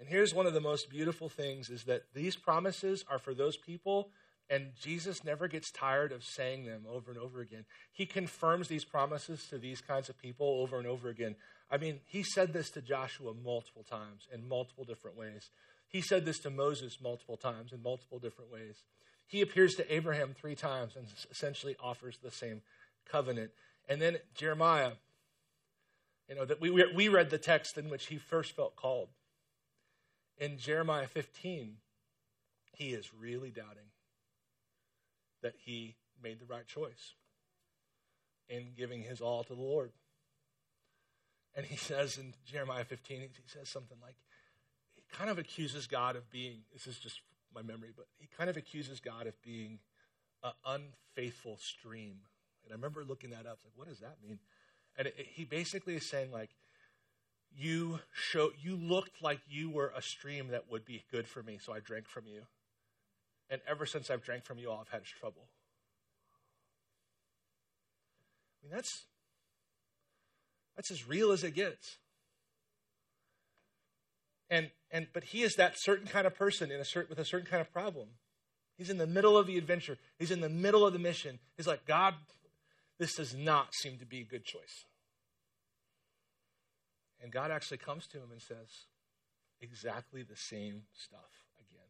And 0.00 0.08
here's 0.08 0.34
one 0.34 0.46
of 0.46 0.52
the 0.52 0.60
most 0.60 0.90
beautiful 0.90 1.28
things 1.28 1.70
is 1.70 1.84
that 1.84 2.02
these 2.12 2.36
promises 2.36 3.04
are 3.08 3.18
for 3.18 3.32
those 3.32 3.56
people 3.56 4.10
And 4.50 4.72
Jesus 4.80 5.24
never 5.24 5.48
gets 5.48 5.70
tired 5.70 6.12
of 6.12 6.22
saying 6.22 6.66
them 6.66 6.82
over 6.90 7.10
and 7.10 7.18
over 7.18 7.40
again. 7.40 7.64
He 7.92 8.04
confirms 8.04 8.68
these 8.68 8.84
promises 8.84 9.46
to 9.48 9.58
these 9.58 9.80
kinds 9.80 10.08
of 10.08 10.18
people 10.18 10.46
over 10.60 10.78
and 10.78 10.86
over 10.86 11.08
again. 11.08 11.36
I 11.70 11.78
mean, 11.78 12.00
he 12.06 12.22
said 12.22 12.52
this 12.52 12.70
to 12.70 12.82
Joshua 12.82 13.32
multiple 13.32 13.84
times 13.84 14.28
in 14.32 14.46
multiple 14.46 14.84
different 14.84 15.16
ways. 15.16 15.50
He 15.88 16.02
said 16.02 16.26
this 16.26 16.38
to 16.40 16.50
Moses 16.50 16.98
multiple 17.02 17.38
times 17.38 17.72
in 17.72 17.82
multiple 17.82 18.18
different 18.18 18.52
ways. 18.52 18.82
He 19.26 19.40
appears 19.40 19.74
to 19.74 19.94
Abraham 19.94 20.34
three 20.38 20.54
times 20.54 20.94
and 20.94 21.06
essentially 21.30 21.76
offers 21.82 22.18
the 22.22 22.30
same 22.30 22.60
covenant. 23.10 23.50
And 23.88 24.00
then 24.00 24.18
Jeremiah, 24.34 24.92
you 26.28 26.34
know, 26.34 26.44
that 26.44 26.60
we, 26.60 26.70
we 26.70 27.08
read 27.08 27.30
the 27.30 27.38
text 27.38 27.76
in 27.76 27.90
which 27.90 28.06
he 28.06 28.16
first 28.16 28.52
felt 28.52 28.76
called. 28.76 29.08
In 30.38 30.58
Jeremiah 30.58 31.06
15, 31.06 31.76
he 32.72 32.92
is 32.92 33.12
really 33.14 33.50
doubting 33.50 33.90
that 35.42 35.54
he 35.64 35.96
made 36.22 36.40
the 36.40 36.46
right 36.46 36.66
choice 36.66 37.14
in 38.48 38.72
giving 38.76 39.02
his 39.02 39.20
all 39.20 39.44
to 39.44 39.54
the 39.54 39.60
Lord. 39.60 39.92
And 41.54 41.66
he 41.66 41.76
says 41.76 42.18
in 42.18 42.34
Jeremiah 42.44 42.84
15, 42.84 43.20
he 43.20 43.28
says 43.46 43.68
something 43.68 43.98
like, 44.02 44.16
he 44.94 45.02
kind 45.12 45.30
of 45.30 45.38
accuses 45.38 45.86
God 45.86 46.16
of 46.16 46.30
being, 46.30 46.60
this 46.72 46.86
is 46.86 46.98
just 46.98 47.20
my 47.54 47.62
memory, 47.62 47.90
but 47.94 48.06
he 48.18 48.28
kind 48.36 48.50
of 48.50 48.56
accuses 48.56 49.00
God 49.00 49.26
of 49.26 49.40
being 49.42 49.78
an 50.42 50.52
unfaithful 50.66 51.56
stream. 51.58 52.16
And 52.64 52.72
I 52.72 52.76
remember 52.76 53.04
looking 53.04 53.30
that 53.30 53.46
up, 53.46 53.58
like, 53.64 53.72
what 53.76 53.88
does 53.88 54.00
that 54.00 54.16
mean? 54.26 54.38
And 54.96 55.08
it, 55.08 55.14
it, 55.18 55.26
he 55.34 55.44
basically 55.44 55.96
is 55.96 56.08
saying, 56.08 56.32
like, 56.32 56.50
you 57.56 58.00
show 58.12 58.50
you 58.60 58.76
looked 58.76 59.22
like 59.22 59.40
you 59.48 59.70
were 59.70 59.92
a 59.96 60.02
stream 60.02 60.48
that 60.48 60.70
would 60.70 60.84
be 60.84 61.04
good 61.10 61.28
for 61.28 61.42
me, 61.42 61.58
so 61.62 61.72
I 61.72 61.80
drank 61.80 62.08
from 62.08 62.26
you. 62.26 62.42
And 63.48 63.60
ever 63.68 63.86
since 63.86 64.10
I've 64.10 64.24
drank 64.24 64.44
from 64.44 64.58
you 64.58 64.70
all, 64.70 64.80
I've 64.80 64.92
had 64.92 65.04
trouble. 65.04 65.48
I 68.58 68.66
mean, 68.66 68.74
that's 68.74 69.04
that's 70.74 70.90
as 70.90 71.06
real 71.06 71.30
as 71.30 71.44
it 71.44 71.54
gets. 71.54 71.98
And 74.50 74.70
and 74.90 75.06
but 75.12 75.24
he 75.24 75.42
is 75.42 75.54
that 75.56 75.78
certain 75.78 76.06
kind 76.06 76.26
of 76.26 76.34
person 76.34 76.70
in 76.70 76.80
a 76.80 76.84
certain 76.84 77.10
with 77.10 77.18
a 77.18 77.24
certain 77.24 77.46
kind 77.46 77.60
of 77.60 77.72
problem. 77.72 78.08
He's 78.76 78.90
in 78.90 78.98
the 78.98 79.06
middle 79.06 79.38
of 79.38 79.46
the 79.46 79.56
adventure. 79.56 79.98
He's 80.18 80.32
in 80.32 80.40
the 80.40 80.48
middle 80.48 80.84
of 80.84 80.92
the 80.92 80.98
mission. 80.98 81.38
He's 81.56 81.66
like, 81.66 81.86
God, 81.86 82.14
this 82.98 83.14
does 83.14 83.34
not 83.34 83.74
seem 83.74 83.98
to 83.98 84.06
be 84.06 84.20
a 84.20 84.24
good 84.24 84.44
choice. 84.44 84.86
And 87.22 87.32
God 87.32 87.50
actually 87.50 87.78
comes 87.78 88.06
to 88.08 88.18
him 88.18 88.30
and 88.30 88.40
says 88.40 88.68
exactly 89.60 90.22
the 90.22 90.36
same 90.36 90.82
stuff 90.92 91.42
again. 91.58 91.88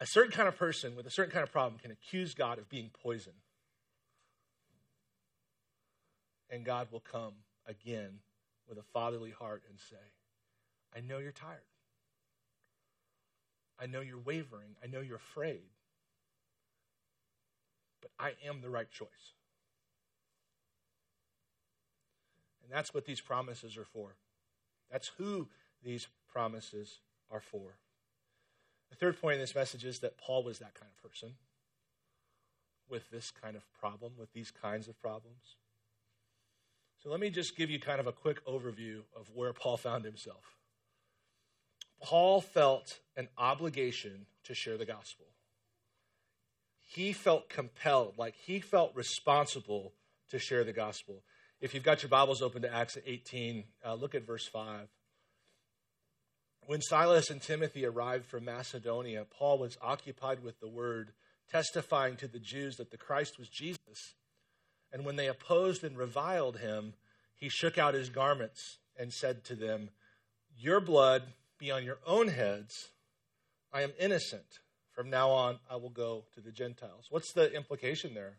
A 0.00 0.06
certain 0.06 0.32
kind 0.32 0.48
of 0.48 0.56
person 0.56 0.96
with 0.96 1.06
a 1.06 1.10
certain 1.10 1.32
kind 1.32 1.42
of 1.42 1.52
problem 1.52 1.78
can 1.78 1.90
accuse 1.90 2.34
God 2.34 2.58
of 2.58 2.68
being 2.68 2.90
poison. 3.02 3.34
And 6.48 6.64
God 6.64 6.88
will 6.90 7.00
come 7.00 7.34
again 7.66 8.20
with 8.68 8.78
a 8.78 8.82
fatherly 8.94 9.30
heart 9.30 9.62
and 9.68 9.78
say, 9.78 9.96
I 10.96 11.00
know 11.00 11.18
you're 11.18 11.32
tired. 11.32 11.58
I 13.78 13.86
know 13.86 14.00
you're 14.00 14.18
wavering. 14.18 14.76
I 14.82 14.86
know 14.86 15.00
you're 15.00 15.16
afraid. 15.16 15.62
But 18.00 18.10
I 18.18 18.32
am 18.46 18.60
the 18.60 18.70
right 18.70 18.90
choice. 18.90 19.34
And 22.62 22.72
that's 22.72 22.94
what 22.94 23.04
these 23.04 23.20
promises 23.20 23.76
are 23.76 23.84
for. 23.84 24.14
That's 24.90 25.08
who 25.18 25.48
these 25.82 26.08
promises 26.32 27.00
are 27.30 27.40
for. 27.40 27.76
The 28.90 28.96
third 28.96 29.20
point 29.20 29.34
in 29.34 29.40
this 29.40 29.54
message 29.54 29.84
is 29.84 30.00
that 30.00 30.18
Paul 30.18 30.42
was 30.42 30.58
that 30.58 30.74
kind 30.74 30.90
of 30.90 31.10
person 31.10 31.34
with 32.88 33.10
this 33.10 33.30
kind 33.30 33.56
of 33.56 33.62
problem, 33.78 34.12
with 34.18 34.32
these 34.32 34.50
kinds 34.50 34.88
of 34.88 35.00
problems. 35.00 35.56
So 37.02 37.08
let 37.08 37.20
me 37.20 37.30
just 37.30 37.56
give 37.56 37.70
you 37.70 37.78
kind 37.78 38.00
of 38.00 38.06
a 38.06 38.12
quick 38.12 38.44
overview 38.46 39.02
of 39.16 39.30
where 39.32 39.52
Paul 39.52 39.76
found 39.76 40.04
himself. 40.04 40.56
Paul 42.02 42.40
felt 42.40 42.98
an 43.16 43.28
obligation 43.38 44.26
to 44.44 44.54
share 44.54 44.76
the 44.76 44.84
gospel. 44.84 45.26
He 46.92 47.12
felt 47.12 47.48
compelled, 47.48 48.14
like 48.18 48.34
he 48.34 48.58
felt 48.58 48.96
responsible 48.96 49.92
to 50.28 50.40
share 50.40 50.64
the 50.64 50.72
gospel. 50.72 51.22
If 51.60 51.72
you've 51.72 51.84
got 51.84 52.02
your 52.02 52.10
Bibles 52.10 52.42
open 52.42 52.62
to 52.62 52.74
Acts 52.74 52.98
18, 53.06 53.62
uh, 53.86 53.94
look 53.94 54.16
at 54.16 54.26
verse 54.26 54.48
5. 54.48 54.88
When 56.66 56.82
Silas 56.82 57.30
and 57.30 57.40
Timothy 57.40 57.86
arrived 57.86 58.26
from 58.26 58.44
Macedonia, 58.44 59.24
Paul 59.24 59.58
was 59.58 59.78
occupied 59.80 60.42
with 60.42 60.58
the 60.58 60.68
word, 60.68 61.12
testifying 61.48 62.16
to 62.16 62.26
the 62.26 62.40
Jews 62.40 62.76
that 62.78 62.90
the 62.90 62.96
Christ 62.96 63.38
was 63.38 63.48
Jesus. 63.48 64.16
And 64.92 65.04
when 65.04 65.14
they 65.14 65.28
opposed 65.28 65.84
and 65.84 65.96
reviled 65.96 66.58
him, 66.58 66.94
he 67.36 67.48
shook 67.48 67.78
out 67.78 67.94
his 67.94 68.08
garments 68.08 68.78
and 68.98 69.12
said 69.12 69.44
to 69.44 69.54
them, 69.54 69.90
Your 70.58 70.80
blood 70.80 71.22
be 71.56 71.70
on 71.70 71.84
your 71.84 71.98
own 72.04 72.26
heads. 72.26 72.88
I 73.72 73.82
am 73.82 73.92
innocent. 73.96 74.58
From 75.00 75.08
now 75.08 75.30
on, 75.30 75.58
I 75.70 75.76
will 75.76 75.88
go 75.88 76.24
to 76.34 76.42
the 76.42 76.52
Gentiles. 76.52 77.06
What's 77.08 77.32
the 77.32 77.50
implication 77.54 78.12
there? 78.12 78.34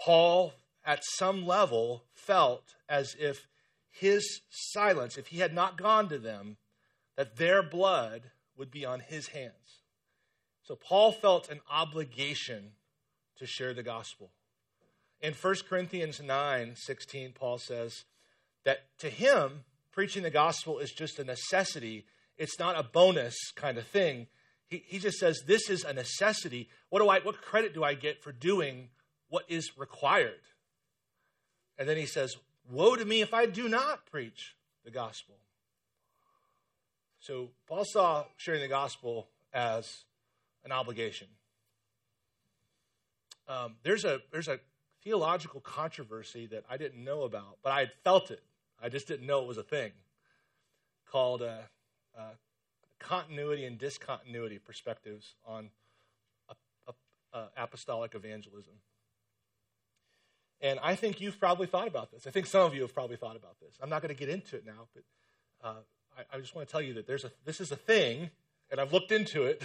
Paul, 0.00 0.54
at 0.86 1.04
some 1.04 1.46
level, 1.46 2.04
felt 2.14 2.76
as 2.88 3.14
if 3.20 3.46
his 3.90 4.40
silence, 4.48 5.18
if 5.18 5.26
he 5.26 5.40
had 5.40 5.52
not 5.52 5.76
gone 5.76 6.08
to 6.08 6.16
them, 6.16 6.56
that 7.18 7.36
their 7.36 7.62
blood 7.62 8.30
would 8.56 8.70
be 8.70 8.86
on 8.86 9.00
his 9.00 9.28
hands. 9.28 9.82
So 10.62 10.74
Paul 10.74 11.12
felt 11.12 11.50
an 11.50 11.60
obligation 11.70 12.70
to 13.36 13.44
share 13.44 13.74
the 13.74 13.82
gospel. 13.82 14.30
In 15.20 15.34
1 15.34 15.54
Corinthians 15.68 16.22
9 16.22 16.72
16, 16.74 17.32
Paul 17.32 17.58
says 17.58 18.06
that 18.64 18.86
to 19.00 19.10
him, 19.10 19.64
preaching 19.92 20.22
the 20.22 20.30
gospel 20.30 20.78
is 20.78 20.90
just 20.90 21.18
a 21.18 21.24
necessity. 21.24 22.06
It's 22.38 22.58
not 22.58 22.78
a 22.78 22.82
bonus 22.82 23.36
kind 23.56 23.78
of 23.78 23.86
thing. 23.86 24.28
He, 24.68 24.84
he 24.86 24.98
just 24.98 25.18
says, 25.18 25.42
This 25.46 25.68
is 25.68 25.84
a 25.84 25.92
necessity. 25.92 26.68
What, 26.88 27.00
do 27.00 27.08
I, 27.08 27.20
what 27.20 27.42
credit 27.42 27.74
do 27.74 27.82
I 27.82 27.94
get 27.94 28.22
for 28.22 28.32
doing 28.32 28.88
what 29.28 29.44
is 29.48 29.76
required? 29.76 30.40
And 31.76 31.88
then 31.88 31.96
he 31.96 32.06
says, 32.06 32.36
Woe 32.70 32.96
to 32.96 33.04
me 33.04 33.20
if 33.20 33.34
I 33.34 33.46
do 33.46 33.68
not 33.68 34.06
preach 34.06 34.56
the 34.84 34.90
gospel. 34.90 35.36
So 37.20 37.48
Paul 37.66 37.84
saw 37.84 38.24
sharing 38.36 38.60
the 38.60 38.68
gospel 38.68 39.28
as 39.52 40.04
an 40.64 40.72
obligation. 40.72 41.26
Um, 43.48 43.76
there's 43.82 44.04
a 44.04 44.20
there's 44.30 44.48
a 44.48 44.60
theological 45.02 45.60
controversy 45.60 46.46
that 46.46 46.64
I 46.68 46.76
didn't 46.76 47.02
know 47.02 47.22
about, 47.22 47.58
but 47.62 47.72
I 47.72 47.80
had 47.80 47.92
felt 48.04 48.30
it. 48.30 48.42
I 48.82 48.88
just 48.88 49.08
didn't 49.08 49.26
know 49.26 49.42
it 49.42 49.48
was 49.48 49.58
a 49.58 49.62
thing 49.62 49.92
called 51.10 51.42
uh, 51.42 51.56
uh, 52.18 52.22
continuity 52.98 53.64
and 53.64 53.78
discontinuity 53.78 54.58
perspectives 54.58 55.34
on 55.46 55.70
apostolic 57.56 58.14
evangelism. 58.14 58.74
And 60.60 60.80
I 60.82 60.96
think 60.96 61.20
you've 61.20 61.38
probably 61.38 61.66
thought 61.66 61.86
about 61.86 62.10
this. 62.10 62.26
I 62.26 62.30
think 62.30 62.46
some 62.46 62.62
of 62.62 62.74
you 62.74 62.82
have 62.82 62.94
probably 62.94 63.16
thought 63.16 63.36
about 63.36 63.60
this. 63.60 63.78
I'm 63.80 63.88
not 63.88 64.02
going 64.02 64.14
to 64.14 64.18
get 64.18 64.28
into 64.28 64.56
it 64.56 64.66
now, 64.66 64.88
but 64.92 65.04
uh, 65.62 65.74
I, 66.16 66.36
I, 66.36 66.40
just 66.40 66.54
want 66.54 66.66
to 66.66 66.72
tell 66.72 66.82
you 66.82 66.94
that 66.94 67.06
there's 67.06 67.24
a, 67.24 67.30
this 67.44 67.60
is 67.60 67.70
a 67.70 67.76
thing, 67.76 68.30
and 68.70 68.80
I've 68.80 68.92
looked 68.92 69.12
into 69.12 69.44
it. 69.44 69.64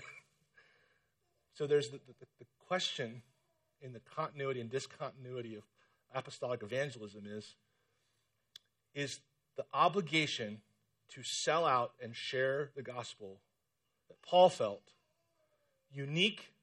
so 1.56 1.66
there's 1.66 1.90
the, 1.90 1.98
the, 1.98 2.26
the 2.40 2.46
question 2.68 3.24
in 3.82 3.94
the 3.94 4.02
continuity 4.02 4.62
and 4.62 4.70
discontinuity 4.70 5.56
of 5.56 5.64
apostolic 6.14 6.62
evangelism 6.62 7.24
is 7.26 7.56
is 8.94 9.20
the 9.58 9.66
obligation 9.74 10.62
to 11.10 11.22
sell 11.24 11.66
out 11.66 11.94
and 12.02 12.16
share 12.16 12.72
the 12.76 12.82
gospel 12.82 13.40
that 14.08 14.22
Paul 14.22 14.50
felt 14.50 14.94
unique 15.92 16.54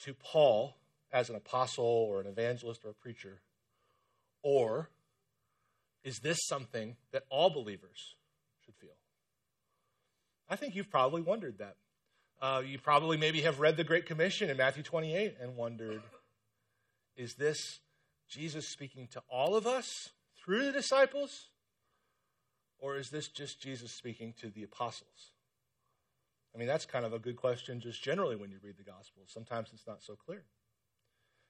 to 0.00 0.14
Paul 0.14 0.76
as 1.12 1.30
an 1.30 1.36
apostle 1.36 1.84
or 1.84 2.20
an 2.20 2.26
evangelist 2.26 2.84
or 2.84 2.90
a 2.90 2.94
preacher? 2.94 3.40
Or 4.42 4.90
is 6.04 6.18
this 6.20 6.38
something 6.46 6.96
that 7.12 7.24
all 7.30 7.50
believers 7.50 8.14
should 8.64 8.74
feel? 8.74 8.90
I 10.48 10.56
think 10.56 10.74
you've 10.74 10.90
probably 10.90 11.22
wondered 11.22 11.58
that. 11.58 11.76
Uh, 12.40 12.62
you 12.64 12.78
probably 12.78 13.16
maybe 13.16 13.40
have 13.40 13.60
read 13.60 13.76
the 13.76 13.84
Great 13.84 14.06
Commission 14.06 14.50
in 14.50 14.56
Matthew 14.58 14.82
28 14.82 15.36
and 15.40 15.56
wondered 15.56 16.02
is 17.16 17.34
this 17.34 17.80
Jesus 18.28 18.68
speaking 18.68 19.08
to 19.12 19.22
all 19.30 19.56
of 19.56 19.66
us 19.66 20.10
through 20.44 20.66
the 20.66 20.72
disciples? 20.72 21.48
Or 22.78 22.96
is 22.96 23.10
this 23.10 23.28
just 23.28 23.60
Jesus 23.60 23.92
speaking 23.92 24.34
to 24.40 24.50
the 24.50 24.62
apostles? 24.62 25.32
I 26.54 26.58
mean, 26.58 26.68
that's 26.68 26.86
kind 26.86 27.04
of 27.04 27.12
a 27.12 27.18
good 27.18 27.36
question 27.36 27.80
just 27.80 28.02
generally 28.02 28.36
when 28.36 28.50
you 28.50 28.58
read 28.62 28.76
the 28.78 28.82
Gospels. 28.82 29.28
Sometimes 29.28 29.70
it's 29.72 29.86
not 29.86 30.02
so 30.02 30.14
clear. 30.14 30.44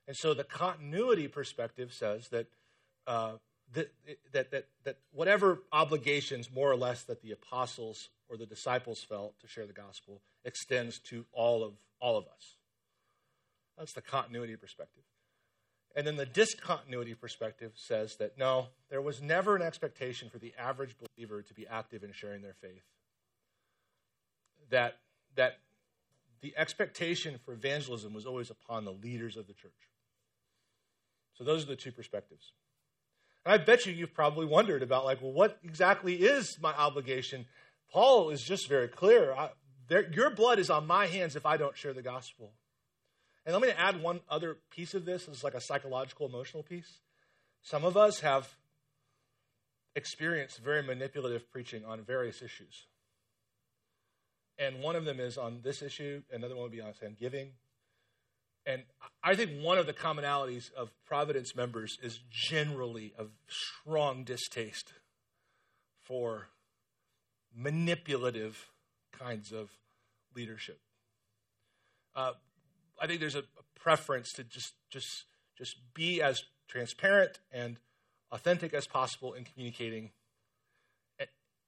And 0.08 0.16
so 0.16 0.34
the 0.34 0.44
continuity 0.44 1.28
perspective 1.28 1.92
says 1.92 2.28
that 2.28 2.46
uh, 3.06 3.34
that, 3.72 3.92
that, 4.32 4.50
that, 4.50 4.66
that 4.84 4.98
whatever 5.12 5.62
obligations, 5.72 6.50
more 6.52 6.70
or 6.70 6.76
less, 6.76 7.02
that 7.04 7.22
the 7.22 7.32
apostles 7.32 8.10
or 8.28 8.36
the 8.36 8.46
disciples 8.46 9.00
felt 9.00 9.38
to 9.40 9.48
share 9.48 9.66
the 9.66 9.72
gospel 9.72 10.22
extends 10.44 10.98
to 11.00 11.24
all 11.32 11.64
of, 11.64 11.74
all 12.00 12.16
of 12.16 12.24
us. 12.24 12.56
That's 13.76 13.92
the 13.92 14.02
continuity 14.02 14.56
perspective. 14.56 15.02
And 15.96 16.06
then 16.06 16.16
the 16.16 16.26
discontinuity 16.26 17.14
perspective 17.14 17.72
says 17.74 18.16
that 18.16 18.36
no, 18.36 18.66
there 18.90 19.00
was 19.00 19.22
never 19.22 19.56
an 19.56 19.62
expectation 19.62 20.28
for 20.28 20.36
the 20.36 20.52
average 20.58 20.94
believer 20.98 21.40
to 21.40 21.54
be 21.54 21.66
active 21.66 22.04
in 22.04 22.12
sharing 22.12 22.42
their 22.42 22.54
faith. 22.60 22.84
That, 24.68 24.98
that 25.36 25.58
the 26.42 26.52
expectation 26.54 27.40
for 27.42 27.54
evangelism 27.54 28.12
was 28.12 28.26
always 28.26 28.50
upon 28.50 28.84
the 28.84 28.92
leaders 28.92 29.38
of 29.38 29.46
the 29.46 29.54
church. 29.54 29.72
So 31.38 31.44
those 31.44 31.62
are 31.62 31.68
the 31.68 31.76
two 31.76 31.92
perspectives. 31.92 32.52
And 33.46 33.54
I 33.54 33.64
bet 33.64 33.86
you 33.86 33.92
you've 33.94 34.12
probably 34.12 34.44
wondered 34.44 34.82
about, 34.82 35.06
like, 35.06 35.22
well, 35.22 35.32
what 35.32 35.58
exactly 35.64 36.16
is 36.16 36.58
my 36.60 36.74
obligation? 36.74 37.46
Paul 37.90 38.30
is 38.30 38.42
just 38.42 38.68
very 38.68 38.88
clear. 38.88 39.32
I, 39.32 39.50
there, 39.88 40.12
your 40.12 40.28
blood 40.28 40.58
is 40.58 40.68
on 40.68 40.86
my 40.86 41.06
hands 41.06 41.36
if 41.36 41.46
I 41.46 41.56
don't 41.56 41.76
share 41.76 41.94
the 41.94 42.02
gospel. 42.02 42.52
And 43.46 43.54
let 43.54 43.62
me 43.62 43.70
add 43.70 44.02
one 44.02 44.20
other 44.28 44.58
piece 44.70 44.92
of 44.92 45.04
this. 45.04 45.28
It's 45.28 45.44
like 45.44 45.54
a 45.54 45.60
psychological, 45.60 46.26
emotional 46.26 46.64
piece. 46.64 46.98
Some 47.62 47.84
of 47.84 47.96
us 47.96 48.20
have 48.20 48.48
experienced 49.94 50.58
very 50.58 50.82
manipulative 50.82 51.50
preaching 51.50 51.84
on 51.84 52.02
various 52.02 52.42
issues. 52.42 52.86
And 54.58 54.82
one 54.82 54.96
of 54.96 55.04
them 55.04 55.20
is 55.20 55.38
on 55.38 55.60
this 55.62 55.80
issue, 55.80 56.22
another 56.32 56.54
one 56.54 56.64
would 56.64 56.72
be 56.72 56.80
on 56.80 56.92
giving. 57.18 57.52
And 58.66 58.82
I 59.22 59.36
think 59.36 59.62
one 59.62 59.78
of 59.78 59.86
the 59.86 59.92
commonalities 59.92 60.72
of 60.72 60.90
Providence 61.06 61.54
members 61.54 61.98
is 62.02 62.18
generally 62.30 63.12
a 63.16 63.26
strong 63.48 64.24
distaste 64.24 64.92
for 66.02 66.48
manipulative 67.54 68.70
kinds 69.12 69.52
of 69.52 69.70
leadership. 70.34 70.80
Uh, 72.14 72.32
I 73.00 73.06
think 73.06 73.20
there's 73.20 73.36
a, 73.36 73.44
preference 73.78 74.32
to 74.32 74.42
just 74.42 74.72
just 74.90 75.26
just 75.56 75.76
be 75.94 76.20
as 76.20 76.42
transparent 76.66 77.38
and 77.52 77.78
authentic 78.32 78.74
as 78.74 78.86
possible 78.86 79.32
in 79.32 79.44
communicating. 79.44 80.10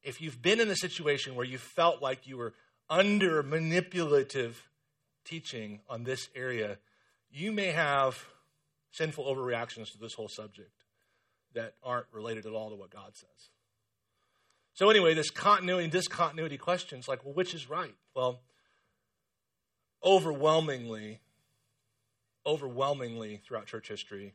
If 0.03 0.21
you've 0.21 0.43
been 0.43 0.59
in 0.59 0.69
a 0.69 0.77
situation 0.77 1.37
where 1.37 1.47
you 1.47 1.59
felt 1.59 2.03
like 2.03 2.27
you 2.27 2.37
were 2.37 2.55
under 2.91 3.43
manipulative 3.43 4.69
teaching 5.25 5.81
on 5.89 6.05
this 6.05 6.29
area, 6.35 6.79
you 7.31 7.53
may 7.53 7.67
have 7.67 8.25
sinful 8.91 9.25
overreactions 9.25 9.93
to 9.93 9.99
this 9.99 10.15
whole 10.15 10.29
subject 10.29 10.73
that 11.55 11.75
aren't 11.83 12.07
related 12.13 12.47
at 12.47 12.53
all 12.53 12.71
to 12.71 12.77
what 12.77 12.91
God 12.91 13.15
says. 13.15 13.51
So, 14.75 14.91
anyway, 14.91 15.15
this 15.15 15.31
continuity 15.31 15.85
and 15.85 15.93
discontinuity 15.93 16.57
questions 16.57 17.09
like, 17.09 17.25
well, 17.25 17.35
which 17.35 17.55
is 17.55 17.69
right? 17.69 17.95
Well, 18.15 18.41
overwhelmingly, 20.05 21.21
overwhelmingly 22.47 23.41
throughout 23.45 23.67
church 23.67 23.89
history, 23.89 24.35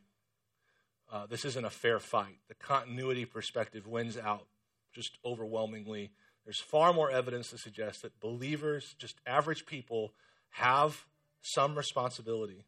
uh, 1.12 1.26
this 1.26 1.44
isn't 1.44 1.64
a 1.64 1.70
fair 1.70 1.98
fight. 1.98 2.38
The 2.48 2.54
continuity 2.54 3.24
perspective 3.24 3.86
wins 3.86 4.16
out 4.16 4.46
just 4.92 5.18
overwhelmingly. 5.24 6.10
There's 6.44 6.60
far 6.60 6.92
more 6.92 7.10
evidence 7.10 7.50
to 7.50 7.58
suggest 7.58 8.02
that 8.02 8.18
believers, 8.20 8.94
just 8.98 9.16
average 9.26 9.66
people, 9.66 10.12
have 10.50 11.06
some 11.40 11.76
responsibility 11.76 12.64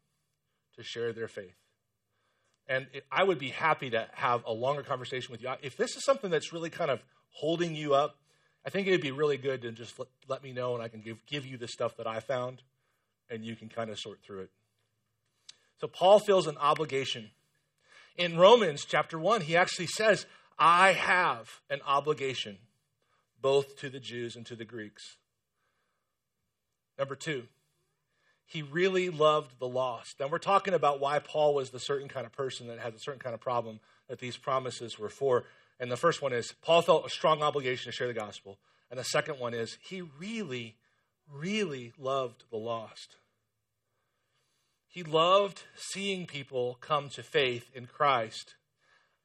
to 0.76 0.82
share 0.82 1.12
their 1.12 1.28
faith. 1.28 1.56
And 2.68 2.86
it, 2.92 3.04
I 3.10 3.22
would 3.22 3.38
be 3.38 3.50
happy 3.50 3.90
to 3.90 4.08
have 4.12 4.42
a 4.44 4.52
longer 4.52 4.82
conversation 4.82 5.32
with 5.32 5.42
you. 5.42 5.50
If 5.62 5.76
this 5.76 5.96
is 5.96 6.04
something 6.04 6.30
that's 6.30 6.52
really 6.52 6.70
kind 6.70 6.90
of 6.90 7.02
holding 7.30 7.74
you 7.74 7.94
up, 7.94 8.16
I 8.64 8.70
think 8.70 8.88
it 8.88 8.90
would 8.90 9.00
be 9.00 9.12
really 9.12 9.36
good 9.36 9.62
to 9.62 9.70
just 9.70 9.98
let, 9.98 10.08
let 10.28 10.42
me 10.42 10.52
know 10.52 10.74
and 10.74 10.82
I 10.82 10.88
can 10.88 11.00
give, 11.00 11.24
give 11.26 11.46
you 11.46 11.56
the 11.56 11.68
stuff 11.68 11.96
that 11.98 12.06
I 12.06 12.20
found 12.20 12.62
and 13.30 13.44
you 13.44 13.56
can 13.56 13.68
kind 13.68 13.90
of 13.90 13.98
sort 13.98 14.20
through 14.22 14.40
it. 14.40 14.50
So 15.80 15.86
Paul 15.86 16.18
feels 16.18 16.46
an 16.46 16.56
obligation. 16.58 17.30
In 18.16 18.38
Romans 18.38 18.84
chapter 18.84 19.18
1, 19.18 19.42
he 19.42 19.56
actually 19.56 19.88
says, 19.88 20.26
I 20.58 20.92
have 20.92 21.60
an 21.68 21.80
obligation 21.86 22.58
both 23.42 23.78
to 23.80 23.90
the 23.90 24.00
Jews 24.00 24.36
and 24.36 24.46
to 24.46 24.56
the 24.56 24.64
Greeks. 24.64 25.16
Number 26.98 27.14
two, 27.14 27.44
he 28.46 28.62
really 28.62 29.10
loved 29.10 29.58
the 29.58 29.68
lost. 29.68 30.18
Now, 30.18 30.28
we're 30.28 30.38
talking 30.38 30.72
about 30.72 31.00
why 31.00 31.18
Paul 31.18 31.54
was 31.54 31.70
the 31.70 31.80
certain 31.80 32.08
kind 32.08 32.24
of 32.24 32.32
person 32.32 32.68
that 32.68 32.78
had 32.78 32.94
a 32.94 32.98
certain 32.98 33.20
kind 33.20 33.34
of 33.34 33.40
problem 33.40 33.80
that 34.08 34.18
these 34.18 34.36
promises 34.36 34.98
were 34.98 35.10
for. 35.10 35.44
And 35.78 35.90
the 35.90 35.96
first 35.96 36.22
one 36.22 36.32
is 36.32 36.54
Paul 36.62 36.80
felt 36.80 37.06
a 37.06 37.10
strong 37.10 37.42
obligation 37.42 37.90
to 37.90 37.96
share 37.96 38.06
the 38.06 38.14
gospel. 38.14 38.58
And 38.90 38.98
the 38.98 39.04
second 39.04 39.38
one 39.38 39.52
is 39.52 39.76
he 39.82 40.00
really 40.00 40.76
really 41.32 41.92
loved 41.98 42.44
the 42.50 42.56
lost. 42.56 43.16
He 44.88 45.02
loved 45.02 45.64
seeing 45.74 46.26
people 46.26 46.78
come 46.80 47.08
to 47.10 47.22
faith 47.22 47.70
in 47.74 47.86
Christ. 47.86 48.54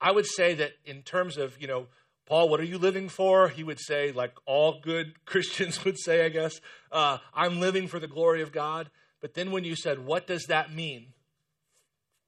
I 0.01 0.11
would 0.11 0.25
say 0.25 0.53
that 0.55 0.73
in 0.85 1.01
terms 1.03 1.37
of, 1.37 1.61
you 1.61 1.67
know, 1.67 1.87
Paul, 2.25 2.49
what 2.49 2.59
are 2.59 2.65
you 2.65 2.77
living 2.77 3.09
for? 3.09 3.49
He 3.49 3.63
would 3.63 3.79
say, 3.79 4.11
like 4.11 4.33
all 4.45 4.79
good 4.81 5.13
Christians 5.25 5.85
would 5.85 5.97
say, 5.97 6.25
I 6.25 6.29
guess, 6.29 6.59
uh, 6.91 7.19
I'm 7.33 7.59
living 7.59 7.87
for 7.87 7.99
the 7.99 8.07
glory 8.07 8.41
of 8.41 8.51
God. 8.51 8.89
But 9.21 9.33
then 9.33 9.51
when 9.51 9.63
you 9.63 9.75
said, 9.75 10.05
what 10.05 10.27
does 10.27 10.45
that 10.45 10.73
mean 10.73 11.07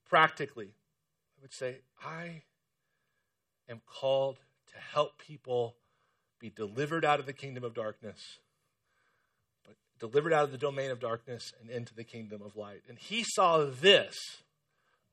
practically? 0.08 0.74
I 1.38 1.42
would 1.42 1.54
say, 1.54 1.80
I 2.04 2.44
am 3.68 3.82
called 3.86 4.38
to 4.74 4.80
help 4.94 5.18
people 5.18 5.76
be 6.40 6.50
delivered 6.50 7.04
out 7.04 7.20
of 7.20 7.26
the 7.26 7.34
kingdom 7.34 7.64
of 7.64 7.74
darkness 7.74 8.40
delivered 10.12 10.34
out 10.34 10.44
of 10.44 10.52
the 10.52 10.58
domain 10.58 10.92
of 10.92 11.00
darkness 11.00 11.54
and 11.62 11.70
into 11.70 11.96
the 11.96 12.04
kingdom 12.04 12.42
of 12.42 12.58
light. 12.58 12.82
And 12.90 12.98
he 12.98 13.24
saw 13.24 13.64
this, 13.64 14.18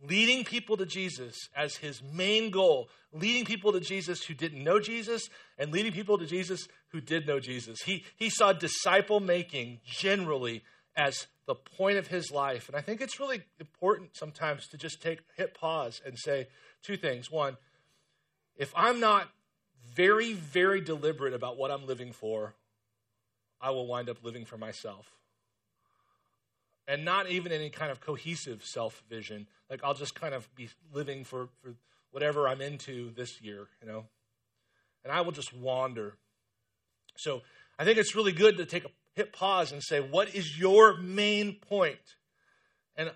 leading 0.03 0.45
people 0.45 0.77
to 0.77 0.85
Jesus 0.85 1.37
as 1.55 1.77
his 1.77 2.03
main 2.03 2.51
goal, 2.51 2.89
leading 3.13 3.45
people 3.45 3.73
to 3.73 3.79
Jesus 3.79 4.25
who 4.25 4.35
didn't 4.35 4.65
know 4.65 4.81
Jesus 4.81 5.29
and 5.57 5.71
leading 5.71 5.93
people 5.93 6.19
to 6.19 6.27
Jesus 6.27 6.67
who 6.89 7.01
did 7.01 7.25
know 7.25 7.39
Jesus. 7.39 7.83
He, 7.83 8.05
he 8.17 8.31
saw 8.31 8.53
disciple 8.53 9.21
making 9.21 9.79
generally 9.87 10.65
as 10.97 11.29
the 11.47 11.55
point 11.55 11.97
of 11.97 12.09
his 12.09 12.33
life. 12.33 12.67
And 12.69 12.77
I 12.77 12.81
think 12.81 13.01
it's 13.01 13.21
really 13.21 13.43
important 13.61 14.17
sometimes 14.17 14.67
to 14.69 14.77
just 14.77 15.01
take 15.01 15.21
hit 15.37 15.55
pause 15.55 16.01
and 16.05 16.19
say 16.19 16.49
two 16.83 16.97
things. 16.97 17.31
One, 17.31 17.57
if 18.57 18.73
I'm 18.75 18.99
not 18.99 19.29
very, 19.95 20.33
very 20.33 20.81
deliberate 20.81 21.33
about 21.33 21.57
what 21.57 21.71
I'm 21.71 21.87
living 21.87 22.11
for, 22.13 22.55
I 23.61 23.71
will 23.71 23.87
wind 23.87 24.09
up 24.09 24.19
living 24.23 24.45
for 24.45 24.57
myself. 24.57 25.13
And 26.89 27.05
not 27.05 27.29
even 27.29 27.53
any 27.53 27.71
kind 27.71 27.93
of 27.93 28.01
cohesive 28.01 28.65
self 28.65 29.03
vision. 29.09 29.47
Like 29.69 29.81
I'll 29.85 29.95
just 29.95 30.15
kind 30.15 30.35
of 30.35 30.53
be 30.55 30.69
living 30.93 31.25
for, 31.25 31.49
for 31.63 31.75
whatever 32.11 32.49
I'm 32.49 32.61
into 32.61 33.13
this 33.15 33.41
year, 33.41 33.69
you 33.81 33.89
know? 33.89 34.07
And 35.05 35.13
I 35.13 35.21
will 35.21 35.33
just 35.33 35.55
wander. 35.55 36.15
So 37.17 37.43
I 37.79 37.85
think 37.85 37.99
it's 37.99 38.15
really 38.15 38.33
good 38.33 38.57
to 38.57 38.65
take 38.65 38.85
a 38.85 38.91
hit 39.15 39.33
pause 39.33 39.73
and 39.73 39.83
say, 39.83 40.01
what 40.01 40.35
is 40.35 40.59
your 40.59 40.97
main 40.97 41.55
point? 41.55 42.17
And 42.97 43.13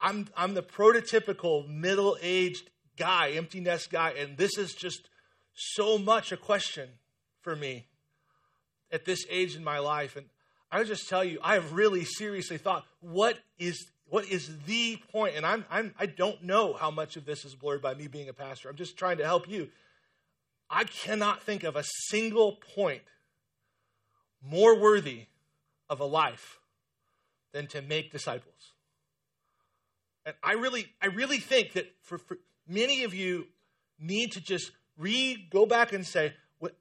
I'm 0.00 0.28
I'm 0.36 0.54
the 0.54 0.62
prototypical 0.62 1.68
middle-aged 1.68 2.70
guy, 2.96 3.30
empty 3.30 3.60
nest 3.60 3.90
guy, 3.90 4.10
and 4.10 4.36
this 4.36 4.56
is 4.58 4.74
just 4.74 5.08
so 5.54 5.98
much 5.98 6.32
a 6.32 6.36
question 6.36 6.88
for 7.40 7.56
me 7.56 7.86
at 8.90 9.04
this 9.04 9.26
age 9.30 9.56
in 9.56 9.64
my 9.64 9.78
life. 9.78 10.16
And 10.16 10.26
I 10.70 10.78
would 10.78 10.86
just 10.86 11.08
tell 11.08 11.24
you, 11.24 11.38
I 11.42 11.54
have 11.54 11.72
really 11.72 12.04
seriously 12.04 12.58
thought, 12.58 12.84
what 13.00 13.38
is 13.58 13.86
what 14.08 14.24
is 14.26 14.48
the 14.66 14.98
point? 15.10 15.34
And 15.36 15.44
I'm, 15.44 15.64
I'm 15.68 15.94
I 15.98 16.06
don't 16.06 16.44
know 16.44 16.74
how 16.74 16.90
much 16.90 17.16
of 17.16 17.24
this 17.24 17.44
is 17.44 17.54
blurred 17.54 17.82
by 17.82 17.94
me 17.94 18.06
being 18.06 18.28
a 18.28 18.32
pastor. 18.32 18.68
I'm 18.68 18.76
just 18.76 18.96
trying 18.96 19.18
to 19.18 19.24
help 19.24 19.48
you. 19.48 19.68
I 20.70 20.84
cannot 20.84 21.42
think 21.42 21.64
of 21.64 21.76
a 21.76 21.84
single 21.84 22.58
point 22.74 23.02
more 24.42 24.78
worthy 24.78 25.26
of 25.88 26.00
a 26.00 26.04
life 26.04 26.58
than 27.52 27.66
to 27.68 27.82
make 27.82 28.12
disciples. 28.12 28.72
And 30.24 30.34
I 30.42 30.52
really, 30.52 30.86
I 31.00 31.06
really 31.06 31.38
think 31.38 31.72
that 31.74 31.92
for, 32.02 32.18
for 32.18 32.38
many 32.66 33.04
of 33.04 33.14
you 33.14 33.46
need 33.98 34.32
to 34.32 34.40
just 34.40 34.72
read, 34.98 35.50
go 35.50 35.66
back 35.66 35.92
and 35.92 36.04
say, 36.04 36.34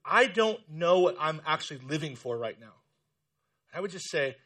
I 0.05 0.27
don't 0.27 0.59
know 0.69 0.99
what 0.99 1.17
I'm 1.19 1.41
actually 1.45 1.79
living 1.87 2.15
for 2.15 2.37
right 2.37 2.59
now. 2.59 2.73
I 3.73 3.79
would 3.81 3.91
just 3.91 4.09
say, 4.09 4.37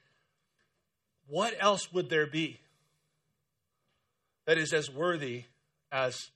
what 1.27 1.53
else 1.59 1.93
would 1.93 2.09
there 2.09 2.25
be 2.25 2.59
that 4.45 4.57
is 4.57 4.73
as 4.73 4.89
worthy 4.89 5.43
as 5.91 6.31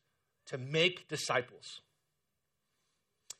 to 0.47 0.57
make 0.57 1.07
disciples? 1.07 1.81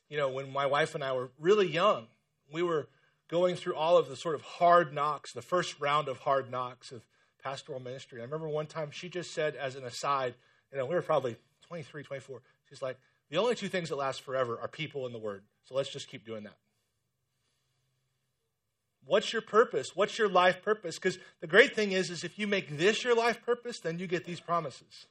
You 0.08 0.16
know, 0.16 0.28
when 0.28 0.52
my 0.52 0.66
wife 0.66 0.94
and 0.94 1.04
I 1.04 1.12
were 1.12 1.30
really 1.38 1.68
young, 1.68 2.06
we 2.52 2.62
were 2.62 2.88
going 3.28 3.54
through 3.56 3.76
all 3.76 3.96
of 3.96 4.08
the 4.08 4.16
sort 4.16 4.34
of 4.34 4.42
hard 4.42 4.92
knocks, 4.92 5.32
the 5.32 5.42
first 5.42 5.80
round 5.80 6.08
of 6.08 6.18
hard 6.18 6.50
knocks 6.50 6.90
of 6.90 7.04
pastoral 7.42 7.78
ministry. 7.78 8.20
I 8.20 8.24
remember 8.24 8.48
one 8.48 8.66
time 8.66 8.90
she 8.90 9.08
just 9.08 9.32
said, 9.32 9.54
as 9.54 9.76
an 9.76 9.84
aside, 9.84 10.34
you 10.72 10.78
know, 10.78 10.86
we 10.86 10.94
were 10.94 11.02
probably 11.02 11.36
23, 11.68 12.02
24. 12.02 12.42
She's 12.68 12.82
like, 12.82 12.98
the 13.30 13.38
only 13.38 13.54
two 13.54 13.68
things 13.68 13.88
that 13.88 13.96
last 13.96 14.22
forever 14.22 14.58
are 14.60 14.68
people 14.68 15.06
and 15.06 15.14
the 15.14 15.18
word. 15.18 15.44
So 15.64 15.74
let's 15.74 15.90
just 15.90 16.08
keep 16.08 16.26
doing 16.26 16.44
that. 16.44 16.56
What's 19.06 19.32
your 19.32 19.42
purpose? 19.42 19.94
What's 19.94 20.18
your 20.18 20.28
life 20.28 20.62
purpose? 20.62 20.96
Because 20.96 21.18
the 21.40 21.46
great 21.46 21.74
thing 21.74 21.92
is, 21.92 22.10
is 22.10 22.24
if 22.24 22.38
you 22.38 22.46
make 22.46 22.78
this 22.78 23.04
your 23.04 23.14
life 23.14 23.44
purpose, 23.44 23.80
then 23.80 23.98
you 23.98 24.06
get 24.06 24.24
these 24.24 24.40
promises. 24.40 25.06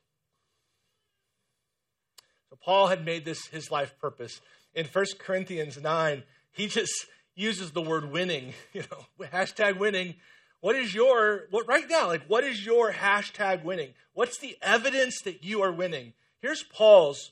So 2.49 2.57
Paul 2.63 2.87
had 2.87 3.05
made 3.05 3.25
this 3.25 3.47
his 3.47 3.69
life 3.69 3.95
purpose. 3.99 4.41
In 4.73 4.85
1 4.85 5.05
Corinthians 5.19 5.79
9, 5.79 6.23
he 6.51 6.67
just 6.67 7.05
uses 7.35 7.71
the 7.71 7.81
word 7.81 8.11
winning, 8.11 8.53
you 8.73 8.83
know, 8.91 9.27
hashtag 9.27 9.77
winning. 9.77 10.15
What 10.59 10.75
is 10.75 10.93
your, 10.95 11.47
what 11.51 11.67
right 11.67 11.87
now, 11.89 12.07
like, 12.07 12.25
what 12.27 12.43
is 12.43 12.65
your 12.65 12.91
hashtag 12.91 13.63
winning? 13.63 13.89
What's 14.13 14.39
the 14.39 14.57
evidence 14.61 15.21
that 15.23 15.43
you 15.43 15.61
are 15.61 15.71
winning? 15.71 16.13
Here's 16.39 16.63
Paul's 16.63 17.31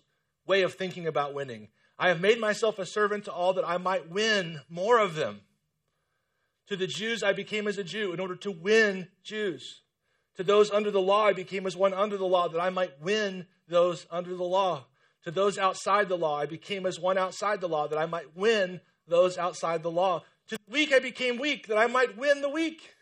way 0.52 0.64
of 0.64 0.74
thinking 0.74 1.08
about 1.08 1.34
winning. 1.34 1.70
I 1.98 2.10
have 2.10 2.20
made 2.20 2.38
myself 2.38 2.78
a 2.78 2.86
servant 2.86 3.24
to 3.24 3.32
all 3.32 3.54
that 3.54 3.66
I 3.66 3.78
might 3.78 4.12
win 4.12 4.60
more 4.68 5.00
of 5.00 5.16
them. 5.16 5.40
To 6.68 6.76
the 6.76 6.88
Jews, 6.88 7.24
I 7.24 7.32
became 7.32 7.70
as 7.70 7.78
a 7.78 7.86
Jew 7.86 8.12
in 8.12 8.20
order 8.20 8.36
to 8.36 8.52
win 8.52 9.08
Jews. 9.24 9.82
To 10.36 10.44
those 10.44 10.70
under 10.70 10.92
the 10.92 11.00
law, 11.00 11.26
I 11.28 11.32
became 11.32 11.66
as 11.66 11.78
one 11.78 11.94
under 11.94 12.18
the 12.18 12.26
law 12.26 12.50
that 12.50 12.60
I 12.60 12.70
might 12.70 13.02
win 13.02 13.46
those 13.70 14.06
under 14.12 14.36
the 14.36 14.44
law. 14.44 14.88
To 15.24 15.32
those 15.32 15.58
outside 15.58 16.10
the 16.10 16.18
law, 16.18 16.38
I 16.38 16.48
became 16.48 16.86
as 16.86 17.00
one 17.00 17.18
outside 17.18 17.62
the 17.62 17.70
law 17.70 17.88
that 17.88 17.98
I 17.98 18.06
might 18.06 18.36
win 18.36 18.82
those 19.08 19.38
outside 19.38 19.84
the 19.84 19.92
law. 19.92 20.26
To 20.50 20.58
the 20.58 20.72
weak, 20.74 20.92
I 20.92 21.00
became 21.00 21.40
weak 21.40 21.68
that 21.68 21.78
I 21.78 21.88
might 21.88 22.18
win 22.18 22.42
the 22.42 22.50
weak. 22.50 22.94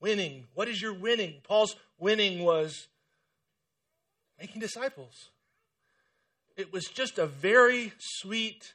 Winning. 0.00 0.48
What 0.54 0.66
is 0.66 0.82
your 0.82 0.94
winning? 0.94 1.42
Paul's 1.44 1.76
winning 1.96 2.42
was 2.42 2.88
making 4.40 4.60
disciples. 4.60 5.30
It 6.56 6.72
was 6.72 6.86
just 6.86 7.18
a 7.18 7.26
very 7.26 7.92
sweet 7.98 8.74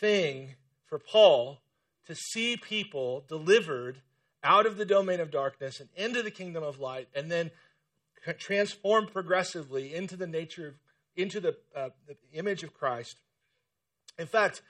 thing 0.00 0.54
for 0.86 0.98
Paul 0.98 1.60
to 2.06 2.14
see 2.14 2.56
people 2.56 3.24
delivered 3.28 4.00
out 4.42 4.66
of 4.66 4.76
the 4.76 4.84
domain 4.84 5.20
of 5.20 5.30
darkness 5.30 5.80
and 5.80 5.88
into 5.94 6.22
the 6.22 6.30
kingdom 6.30 6.64
of 6.64 6.80
light, 6.80 7.08
and 7.14 7.30
then 7.30 7.50
transformed 8.38 9.12
progressively 9.12 9.94
into 9.94 10.16
the 10.16 10.26
nature, 10.26 10.76
into 11.14 11.40
the, 11.40 11.56
uh, 11.76 11.90
the 12.06 12.16
image 12.32 12.62
of 12.62 12.74
Christ. 12.74 13.20
In 14.18 14.26
fact, 14.26 14.62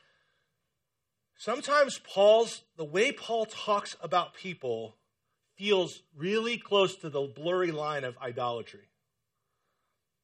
sometimes 1.38 2.00
Paul's 2.00 2.62
the 2.76 2.84
way 2.84 3.12
Paul 3.12 3.46
talks 3.46 3.96
about 4.02 4.34
people 4.34 4.96
feels 5.56 6.02
really 6.16 6.58
close 6.58 6.96
to 6.96 7.08
the 7.08 7.22
blurry 7.22 7.72
line 7.72 8.04
of 8.04 8.16
idolatry. 8.18 8.88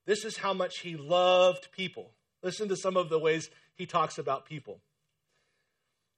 This 0.09 0.25
is 0.25 0.39
how 0.39 0.55
much 0.55 0.79
he 0.79 0.97
loved 0.97 1.71
people. 1.71 2.13
Listen 2.43 2.67
to 2.71 2.77
some 2.79 2.97
of 2.97 3.11
the 3.11 3.19
ways 3.19 3.51
he 3.75 3.85
talks 3.85 4.17
about 4.17 4.47
people. 4.47 4.81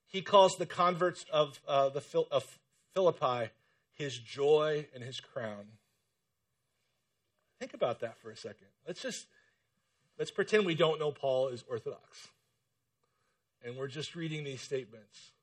He 0.07 0.21
calls 0.21 0.55
the 0.55 0.65
converts 0.65 1.25
of, 1.29 1.59
uh, 1.67 1.89
the, 1.89 2.01
of 2.31 2.57
Philippi 2.93 3.51
his 3.91 4.17
joy 4.17 4.87
and 4.95 5.03
his 5.03 5.19
crown. 5.19 5.65
Think 7.59 7.73
about 7.73 7.99
that 7.99 8.17
for 8.21 8.31
a 8.31 8.37
second. 8.37 8.67
Let's 8.87 9.01
just 9.01 9.27
let's 10.17 10.31
pretend 10.31 10.65
we 10.65 10.73
don't 10.73 10.97
know 10.97 11.11
Paul 11.11 11.49
is 11.49 11.65
orthodox. 11.69 12.29
And 13.61 13.75
we're 13.75 13.89
just 13.89 14.15
reading 14.15 14.45
these 14.45 14.61
statements. 14.61 15.33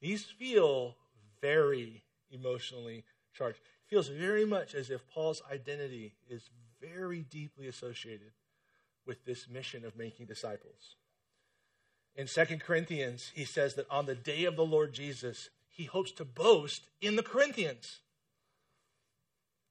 These 0.00 0.24
feel 0.24 0.96
very 1.42 2.04
emotionally 2.30 3.04
charged. 3.34 3.58
It 3.58 3.90
feels 3.90 4.08
very 4.08 4.46
much 4.46 4.74
as 4.74 4.88
if 4.88 5.06
Paul's 5.08 5.42
identity 5.52 6.14
is 6.30 6.48
very 6.80 7.22
deeply 7.22 7.66
associated 7.66 8.32
with 9.06 9.24
this 9.24 9.48
mission 9.48 9.84
of 9.84 9.96
making 9.96 10.26
disciples. 10.26 10.96
In 12.14 12.26
2 12.26 12.58
Corinthians, 12.58 13.30
he 13.34 13.44
says 13.44 13.74
that 13.74 13.86
on 13.90 14.06
the 14.06 14.14
day 14.14 14.44
of 14.44 14.56
the 14.56 14.64
Lord 14.64 14.92
Jesus, 14.92 15.50
he 15.68 15.84
hopes 15.84 16.10
to 16.12 16.24
boast 16.24 16.88
in 17.00 17.16
the 17.16 17.22
Corinthians. 17.22 18.00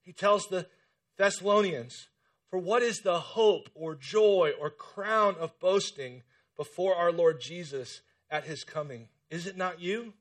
He 0.02 0.12
tells 0.12 0.46
the 0.46 0.66
Thessalonians, 1.18 2.08
For 2.48 2.58
what 2.58 2.82
is 2.82 3.00
the 3.00 3.20
hope 3.20 3.68
or 3.74 3.94
joy 3.94 4.52
or 4.58 4.70
crown 4.70 5.36
of 5.38 5.58
boasting 5.60 6.22
before 6.56 6.94
our 6.94 7.12
Lord 7.12 7.40
Jesus 7.40 8.00
at 8.30 8.44
his 8.44 8.64
coming? 8.64 9.08
Is 9.30 9.46
it 9.46 9.56
not 9.56 9.80
you? 9.80 10.14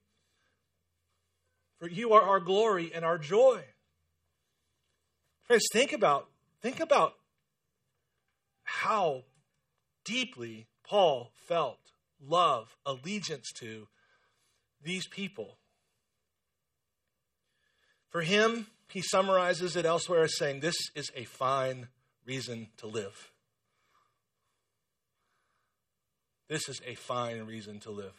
For 1.80 1.88
you 1.88 2.12
are 2.14 2.22
our 2.22 2.40
glory 2.40 2.92
and 2.94 3.06
our 3.06 3.18
joy. 3.18 3.62
Friends, 5.44 5.66
think 5.72 5.94
about, 5.94 6.28
think 6.62 6.80
about 6.80 7.14
how 8.64 9.24
deeply 10.06 10.68
Paul 10.84 11.32
felt 11.48 11.80
love, 12.26 12.76
allegiance 12.86 13.52
to 13.60 13.88
these 14.82 15.08
people. 15.08 15.58
For 18.10 18.22
him, 18.22 18.68
he 18.90 19.02
summarizes 19.02 19.76
it 19.76 19.86
elsewhere 19.86 20.24
as 20.24 20.38
saying, 20.38 20.62
This 20.62 20.78
is 20.96 21.12
a 21.16 21.26
fine 21.26 21.88
reason 22.26 22.68
to 22.78 22.88
live. 22.88 23.32
This 26.48 26.70
is 26.70 26.82
a 26.86 26.96
fine 26.96 27.42
reason 27.42 27.80
to 27.82 27.92
live. 27.92 28.16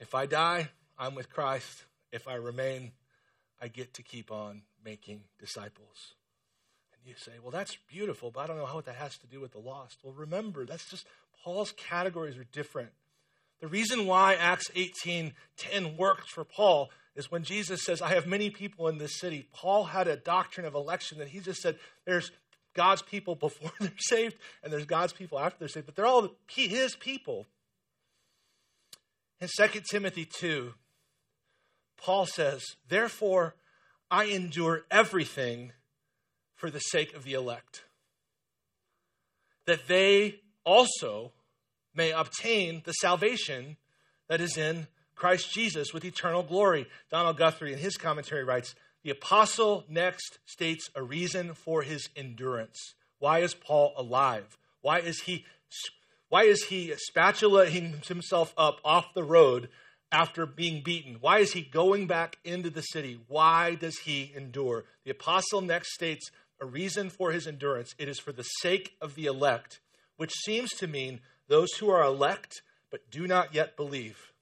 If 0.00 0.14
I 0.14 0.26
die, 0.26 0.70
I'm 0.98 1.14
with 1.14 1.30
Christ. 1.30 1.84
If 2.10 2.26
I 2.26 2.34
remain, 2.34 2.92
I 3.60 3.68
get 3.68 3.94
to 3.94 4.02
keep 4.02 4.32
on 4.32 4.62
making 4.84 5.22
disciples. 5.38 6.14
You 7.08 7.14
say, 7.16 7.32
well, 7.42 7.50
that's 7.50 7.76
beautiful, 7.88 8.30
but 8.30 8.40
I 8.40 8.46
don't 8.46 8.58
know 8.58 8.64
what 8.64 8.84
that 8.84 8.96
has 8.96 9.16
to 9.18 9.26
do 9.26 9.40
with 9.40 9.52
the 9.52 9.58
lost. 9.58 9.96
Well, 10.02 10.12
remember, 10.12 10.66
that's 10.66 10.90
just 10.90 11.06
Paul's 11.42 11.72
categories 11.72 12.36
are 12.36 12.44
different. 12.52 12.90
The 13.60 13.66
reason 13.66 14.06
why 14.06 14.34
Acts 14.34 14.70
18 14.74 15.32
10 15.56 15.96
works 15.96 16.30
for 16.30 16.44
Paul 16.44 16.90
is 17.16 17.30
when 17.30 17.44
Jesus 17.44 17.82
says, 17.82 18.02
I 18.02 18.10
have 18.10 18.26
many 18.26 18.50
people 18.50 18.88
in 18.88 18.98
this 18.98 19.18
city. 19.18 19.48
Paul 19.54 19.84
had 19.84 20.06
a 20.06 20.16
doctrine 20.16 20.66
of 20.66 20.74
election 20.74 21.18
that 21.18 21.28
he 21.28 21.40
just 21.40 21.62
said, 21.62 21.78
there's 22.04 22.30
God's 22.74 23.00
people 23.00 23.34
before 23.34 23.72
they're 23.80 23.90
saved, 23.98 24.36
and 24.62 24.70
there's 24.70 24.84
God's 24.84 25.14
people 25.14 25.38
after 25.38 25.58
they're 25.58 25.68
saved, 25.68 25.86
but 25.86 25.96
they're 25.96 26.06
all 26.06 26.28
his 26.46 26.94
people. 26.94 27.46
In 29.40 29.48
2 29.56 29.80
Timothy 29.90 30.26
2, 30.26 30.74
Paul 31.96 32.26
says, 32.26 32.62
Therefore, 32.88 33.54
I 34.10 34.26
endure 34.26 34.82
everything 34.90 35.72
for 36.58 36.70
the 36.70 36.80
sake 36.80 37.14
of 37.14 37.24
the 37.24 37.32
elect, 37.32 37.84
that 39.64 39.88
they 39.88 40.40
also 40.64 41.32
may 41.94 42.10
obtain 42.10 42.82
the 42.84 42.92
salvation 42.92 43.76
that 44.28 44.40
is 44.40 44.58
in 44.58 44.88
Christ 45.14 45.52
Jesus 45.52 45.94
with 45.94 46.04
eternal 46.04 46.42
glory. 46.42 46.86
Donald 47.10 47.38
Guthrie, 47.38 47.72
in 47.72 47.78
his 47.78 47.96
commentary, 47.96 48.44
writes 48.44 48.74
The 49.02 49.10
apostle 49.10 49.84
next 49.88 50.38
states 50.44 50.90
a 50.94 51.02
reason 51.02 51.54
for 51.54 51.82
his 51.82 52.08
endurance. 52.14 52.94
Why 53.18 53.38
is 53.38 53.54
Paul 53.54 53.94
alive? 53.96 54.58
Why 54.80 54.98
is 54.98 55.22
he, 55.22 55.44
why 56.28 56.44
is 56.44 56.64
he 56.64 56.92
spatulating 56.96 58.02
himself 58.06 58.52
up 58.56 58.80
off 58.84 59.14
the 59.14 59.24
road 59.24 59.68
after 60.12 60.46
being 60.46 60.82
beaten? 60.82 61.18
Why 61.20 61.38
is 61.38 61.52
he 61.52 61.62
going 61.62 62.06
back 62.06 62.38
into 62.44 62.70
the 62.70 62.82
city? 62.82 63.20
Why 63.28 63.74
does 63.74 63.98
he 63.98 64.32
endure? 64.34 64.84
The 65.04 65.10
apostle 65.10 65.60
next 65.60 65.94
states 65.94 66.30
a 66.60 66.66
reason 66.66 67.10
for 67.10 67.32
his 67.32 67.46
endurance. 67.46 67.94
It 67.98 68.08
is 68.08 68.18
for 68.18 68.32
the 68.32 68.42
sake 68.42 68.96
of 69.00 69.14
the 69.14 69.26
elect, 69.26 69.80
which 70.16 70.32
seems 70.44 70.70
to 70.74 70.86
mean 70.86 71.20
those 71.48 71.72
who 71.74 71.88
are 71.88 72.02
elect 72.02 72.62
but 72.90 73.10
do 73.10 73.26
not 73.26 73.54
yet 73.54 73.76
believe. 73.76 74.32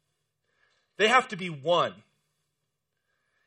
They 0.97 1.09
have 1.09 1.29
to 1.29 1.37
be 1.37 1.51
won. 1.51 1.95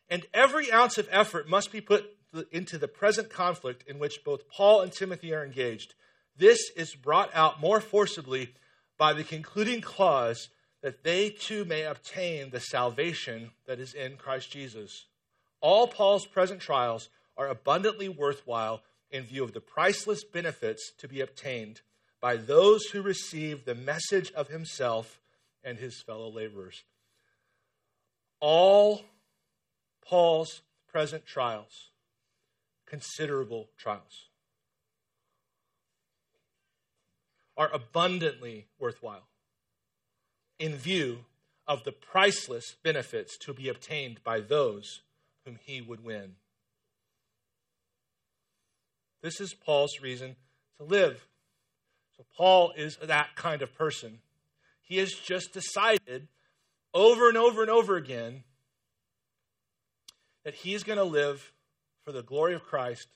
And 0.10 0.26
every 0.34 0.72
ounce 0.72 0.98
of 0.98 1.08
effort 1.12 1.48
must 1.48 1.72
be 1.72 1.82
put 1.82 2.16
into 2.52 2.78
the 2.78 2.88
present 2.88 3.30
conflict 3.30 3.84
in 3.88 4.00
which 4.00 4.24
both 4.24 4.50
Paul 4.50 4.82
and 4.82 4.92
Timothy 4.92 5.34
are 5.34 5.44
engaged. 5.44 5.94
This 6.38 6.60
is 6.76 6.96
brought 6.96 7.34
out 7.34 7.60
more 7.60 7.82
forcibly 7.82 8.54
by 8.98 9.14
the 9.14 9.24
concluding 9.24 9.82
clause 9.82 10.50
that 10.82 11.04
they 11.04 11.30
too 11.30 11.66
may 11.66 11.84
obtain 11.84 12.50
the 12.50 12.60
salvation 12.60 13.52
that 13.66 13.80
is 13.80 13.94
in 13.94 14.16
Christ 14.16 14.52
Jesus. 14.52 15.06
All 15.62 15.88
Paul's 15.88 16.26
present 16.26 16.62
trials 16.62 17.10
are 17.40 17.48
abundantly 17.48 18.10
worthwhile 18.10 18.82
in 19.10 19.24
view 19.24 19.46
of 19.46 19.54
the 19.54 19.62
priceless 19.62 20.26
benefits 20.26 20.92
to 20.98 21.08
be 21.08 21.22
obtained 21.22 21.80
by 22.20 22.36
those 22.36 22.84
who 22.88 23.02
receive 23.02 23.64
the 23.64 23.74
message 23.74 24.30
of 24.34 24.50
himself 24.50 25.22
and 25.64 25.78
his 25.78 26.02
fellow 26.02 26.30
laborers. 26.30 26.84
All 28.42 29.04
Paul's 30.06 30.62
present 30.92 31.26
trials, 31.26 31.92
considerable 32.86 33.70
trials, 33.78 34.28
are 37.56 37.72
abundantly 37.74 38.68
worthwhile 38.78 39.28
in 40.60 40.76
view 40.76 41.20
of 41.66 41.86
the 41.86 41.92
priceless 41.94 42.76
benefits 42.84 43.38
to 43.38 43.54
be 43.54 43.70
obtained 43.70 44.22
by 44.26 44.42
those 44.42 45.04
whom 45.46 45.58
he 45.64 45.82
would 45.82 46.04
win. 46.04 46.36
This 49.22 49.42
is 49.42 49.54
Paul's 49.54 50.00
reason 50.02 50.36
to 50.78 50.84
live. 50.84 51.28
So, 52.18 52.26
Paul 52.36 52.72
is 52.76 52.98
that 52.98 53.36
kind 53.36 53.62
of 53.62 53.74
person. 53.76 54.20
He 54.82 54.98
has 54.98 55.12
just 55.12 55.54
decided 55.54 56.28
over 56.94 57.30
and 57.30 57.38
over 57.38 57.62
and 57.62 57.70
over 57.70 57.96
again 57.96 58.44
that 60.44 60.56
he's 60.56 60.84
going 60.84 60.98
to 60.98 61.04
live 61.04 61.52
for 62.04 62.12
the 62.12 62.24
glory 62.24 62.56
of 62.56 62.64
Christ 62.64 63.08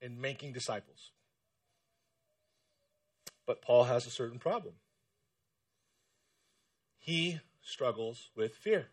in 0.00 0.20
making 0.20 0.52
disciples. 0.52 1.12
But 3.46 3.62
Paul 3.62 3.84
has 3.84 4.06
a 4.06 4.10
certain 4.10 4.38
problem. 4.38 4.74
He 6.98 7.40
struggles 7.62 8.30
with 8.36 8.54
fear. 8.54 8.88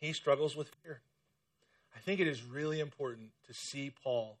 He 0.00 0.12
struggles 0.12 0.56
with 0.56 0.70
fear. 0.82 1.00
I 1.94 1.98
think 1.98 2.20
it 2.20 2.26
is 2.26 2.42
really 2.42 2.80
important 2.80 3.30
to 3.46 3.54
see 3.54 3.92
Paul 4.02 4.38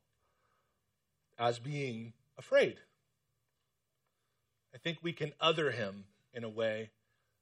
as 1.38 1.58
being 1.58 2.12
afraid. 2.38 2.78
I 4.74 4.78
think 4.78 4.98
we 5.02 5.12
can 5.12 5.32
other 5.40 5.70
him 5.70 6.04
in 6.32 6.44
a 6.44 6.48
way 6.48 6.90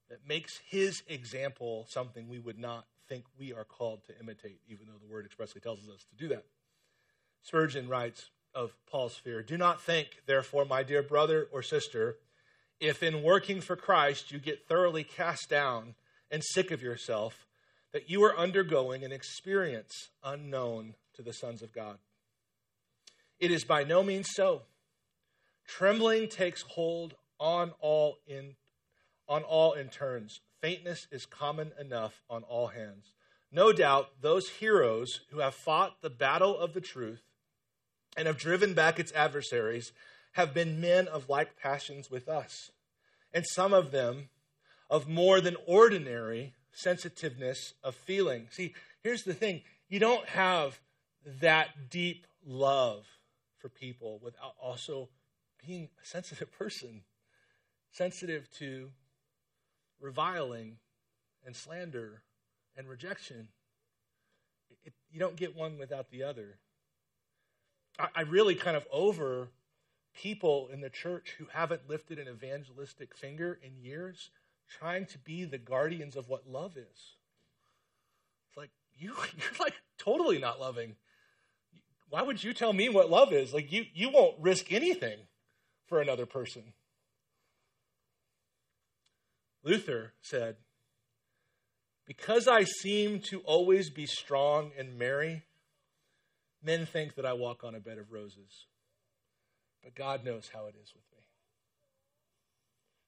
that 0.08 0.26
makes 0.26 0.58
his 0.68 1.02
example 1.06 1.86
something 1.88 2.28
we 2.28 2.38
would 2.38 2.58
not 2.58 2.86
think 3.08 3.24
we 3.38 3.52
are 3.52 3.64
called 3.64 4.04
to 4.06 4.18
imitate, 4.18 4.60
even 4.68 4.86
though 4.86 4.98
the 5.00 5.12
word 5.12 5.24
expressly 5.24 5.60
tells 5.60 5.80
us 5.88 6.04
to 6.10 6.16
do 6.16 6.28
that. 6.28 6.44
Spurgeon 7.42 7.88
writes 7.88 8.30
of 8.54 8.76
Paul's 8.90 9.16
fear 9.16 9.42
Do 9.42 9.56
not 9.56 9.80
think, 9.80 10.22
therefore, 10.26 10.64
my 10.64 10.82
dear 10.82 11.02
brother 11.02 11.48
or 11.52 11.62
sister, 11.62 12.16
if 12.80 13.02
in 13.02 13.22
working 13.22 13.60
for 13.60 13.76
Christ 13.76 14.32
you 14.32 14.38
get 14.38 14.66
thoroughly 14.66 15.04
cast 15.04 15.48
down 15.48 15.94
and 16.30 16.42
sick 16.42 16.70
of 16.70 16.82
yourself, 16.82 17.46
that 17.92 18.09
you 18.09 18.22
are 18.24 18.37
undergoing 18.37 19.05
an 19.05 19.12
experience 19.12 20.11
unknown 20.22 20.94
to 21.14 21.22
the 21.22 21.33
sons 21.33 21.62
of 21.62 21.72
God. 21.72 21.98
It 23.38 23.50
is 23.50 23.64
by 23.64 23.85
no 23.85 24.03
means 24.03 24.29
so. 24.35 24.62
Trembling 25.66 26.29
takes 26.29 26.62
hold 26.62 27.14
on 27.38 27.72
all 27.81 28.18
in 28.26 28.57
on 29.29 29.42
all 29.42 29.72
in 29.72 29.88
turns. 29.88 30.40
Faintness 30.61 31.07
is 31.11 31.24
common 31.24 31.72
enough 31.81 32.22
on 32.29 32.42
all 32.42 32.68
hands. 32.68 33.12
No 33.53 33.72
doubt 33.72 34.20
those 34.20 34.48
heroes 34.48 35.20
who 35.31 35.38
have 35.38 35.55
fought 35.55 36.03
the 36.03 36.11
battle 36.11 36.57
of 36.57 36.74
the 36.74 36.81
truth 36.81 37.22
and 38.16 38.26
have 38.26 38.38
driven 38.38 38.74
back 38.74 38.98
its 38.98 39.12
adversaries 39.12 39.92
have 40.33 40.53
been 40.53 40.81
men 40.81 41.09
of 41.09 41.29
like 41.29 41.57
passions 41.57 42.11
with 42.11 42.29
us, 42.29 42.70
and 43.33 43.44
some 43.46 43.72
of 43.72 43.90
them 43.90 44.29
of 44.88 45.09
more 45.09 45.40
than 45.40 45.57
ordinary 45.66 46.55
sensitiveness 46.72 47.74
of 47.83 47.94
feeling. 47.94 48.48
See, 48.50 48.74
here's 49.02 49.24
the 49.24 49.35
thing 49.35 49.62
you 49.88 49.98
don't 49.98 50.26
have 50.28 50.80
that 51.40 51.90
deep 51.90 52.26
love 52.46 53.06
for 53.59 53.68
people 53.68 54.20
without 54.22 54.54
also 54.62 55.09
being 55.66 55.88
a 56.02 56.06
sensitive 56.06 56.50
person, 56.59 57.02
sensitive 57.90 58.48
to 58.59 58.90
reviling 60.00 60.76
and 61.44 61.54
slander 61.54 62.22
and 62.76 62.88
rejection. 62.88 63.48
It, 64.85 64.92
you 65.11 65.20
don't 65.20 65.37
get 65.37 65.56
one 65.56 65.78
without 65.78 66.11
the 66.11 66.22
other. 66.22 66.59
I, 67.98 68.09
I 68.16 68.20
really 68.22 68.54
kind 68.54 68.76
of 68.76 68.87
over 68.92 69.48
people 70.14 70.68
in 70.72 70.80
the 70.80 70.90
church 70.90 71.35
who 71.38 71.46
haven't 71.52 71.88
lifted 71.88 72.18
an 72.18 72.28
evangelistic 72.28 73.14
finger 73.14 73.59
in 73.62 73.85
years 73.85 74.30
trying 74.78 75.06
to 75.06 75.18
be 75.18 75.44
the 75.44 75.59
guardians 75.59 76.16
of 76.16 76.28
what 76.28 76.48
love 76.48 76.76
is. 76.76 77.16
It's 78.48 78.56
like 78.56 78.70
you 78.96 79.14
you're 79.38 79.59
like 79.66 79.74
totally 79.98 80.38
not 80.38 80.61
loving. 80.61 80.96
Why 82.09 82.22
would 82.22 82.42
you 82.42 82.52
tell 82.52 82.72
me 82.72 82.88
what 82.88 83.11
love 83.11 83.33
is? 83.33 83.52
Like 83.52 83.72
you 83.72 83.85
you 83.94 84.11
won't 84.11 84.37
risk 84.40 84.72
anything 84.72 85.18
for 85.87 86.00
another 86.00 86.26
person. 86.26 86.72
Luther 89.62 90.12
said, 90.22 90.56
Because 92.06 92.48
I 92.48 92.64
seem 92.64 93.20
to 93.30 93.40
always 93.40 93.90
be 93.90 94.06
strong 94.06 94.70
and 94.78 94.98
merry, 94.98 95.42
men 96.62 96.87
think 96.87 97.14
that 97.16 97.26
I 97.26 97.35
walk 97.35 97.62
on 97.64 97.74
a 97.74 97.80
bed 97.80 97.98
of 97.98 98.11
roses. 98.12 98.66
But 99.83 99.94
God 99.94 100.24
knows 100.24 100.50
how 100.52 100.66
it 100.66 100.74
is 100.83 100.92
with 100.94 101.04
me. 101.16 101.24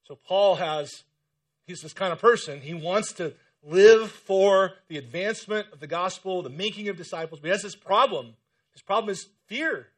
So 0.05 0.17
Paul 0.17 0.57
has 0.57 1.05
He's 1.67 1.81
this 1.81 1.93
kind 1.93 2.13
of 2.13 2.21
person. 2.21 2.61
He 2.61 2.75
wants 2.75 3.13
to 3.15 3.35
live 3.63 4.11
for 4.11 4.73
the 4.89 4.99
advancement 4.99 5.69
of 5.73 5.81
the 5.81 5.87
gospel, 5.87 6.43
the 6.43 6.51
making 6.51 6.89
of 6.89 6.97
disciples, 6.97 7.41
but 7.41 7.47
he 7.47 7.53
has 7.53 7.63
this 7.63 7.77
problem. 7.77 8.35
His 8.73 8.83
problem 8.83 9.11
is 9.11 9.29
fear. 9.47 9.89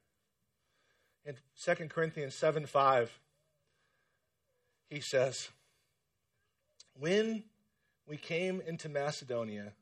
In 1.25 1.37
2 1.65 1.89
Corinthians 1.89 2.35
7 2.35 2.67
5, 2.67 3.19
he 4.91 5.01
says, 5.01 5.49
When 6.99 7.45
we 8.07 8.19
came 8.19 8.61
into 8.67 8.89
Macedonia, 8.89 9.73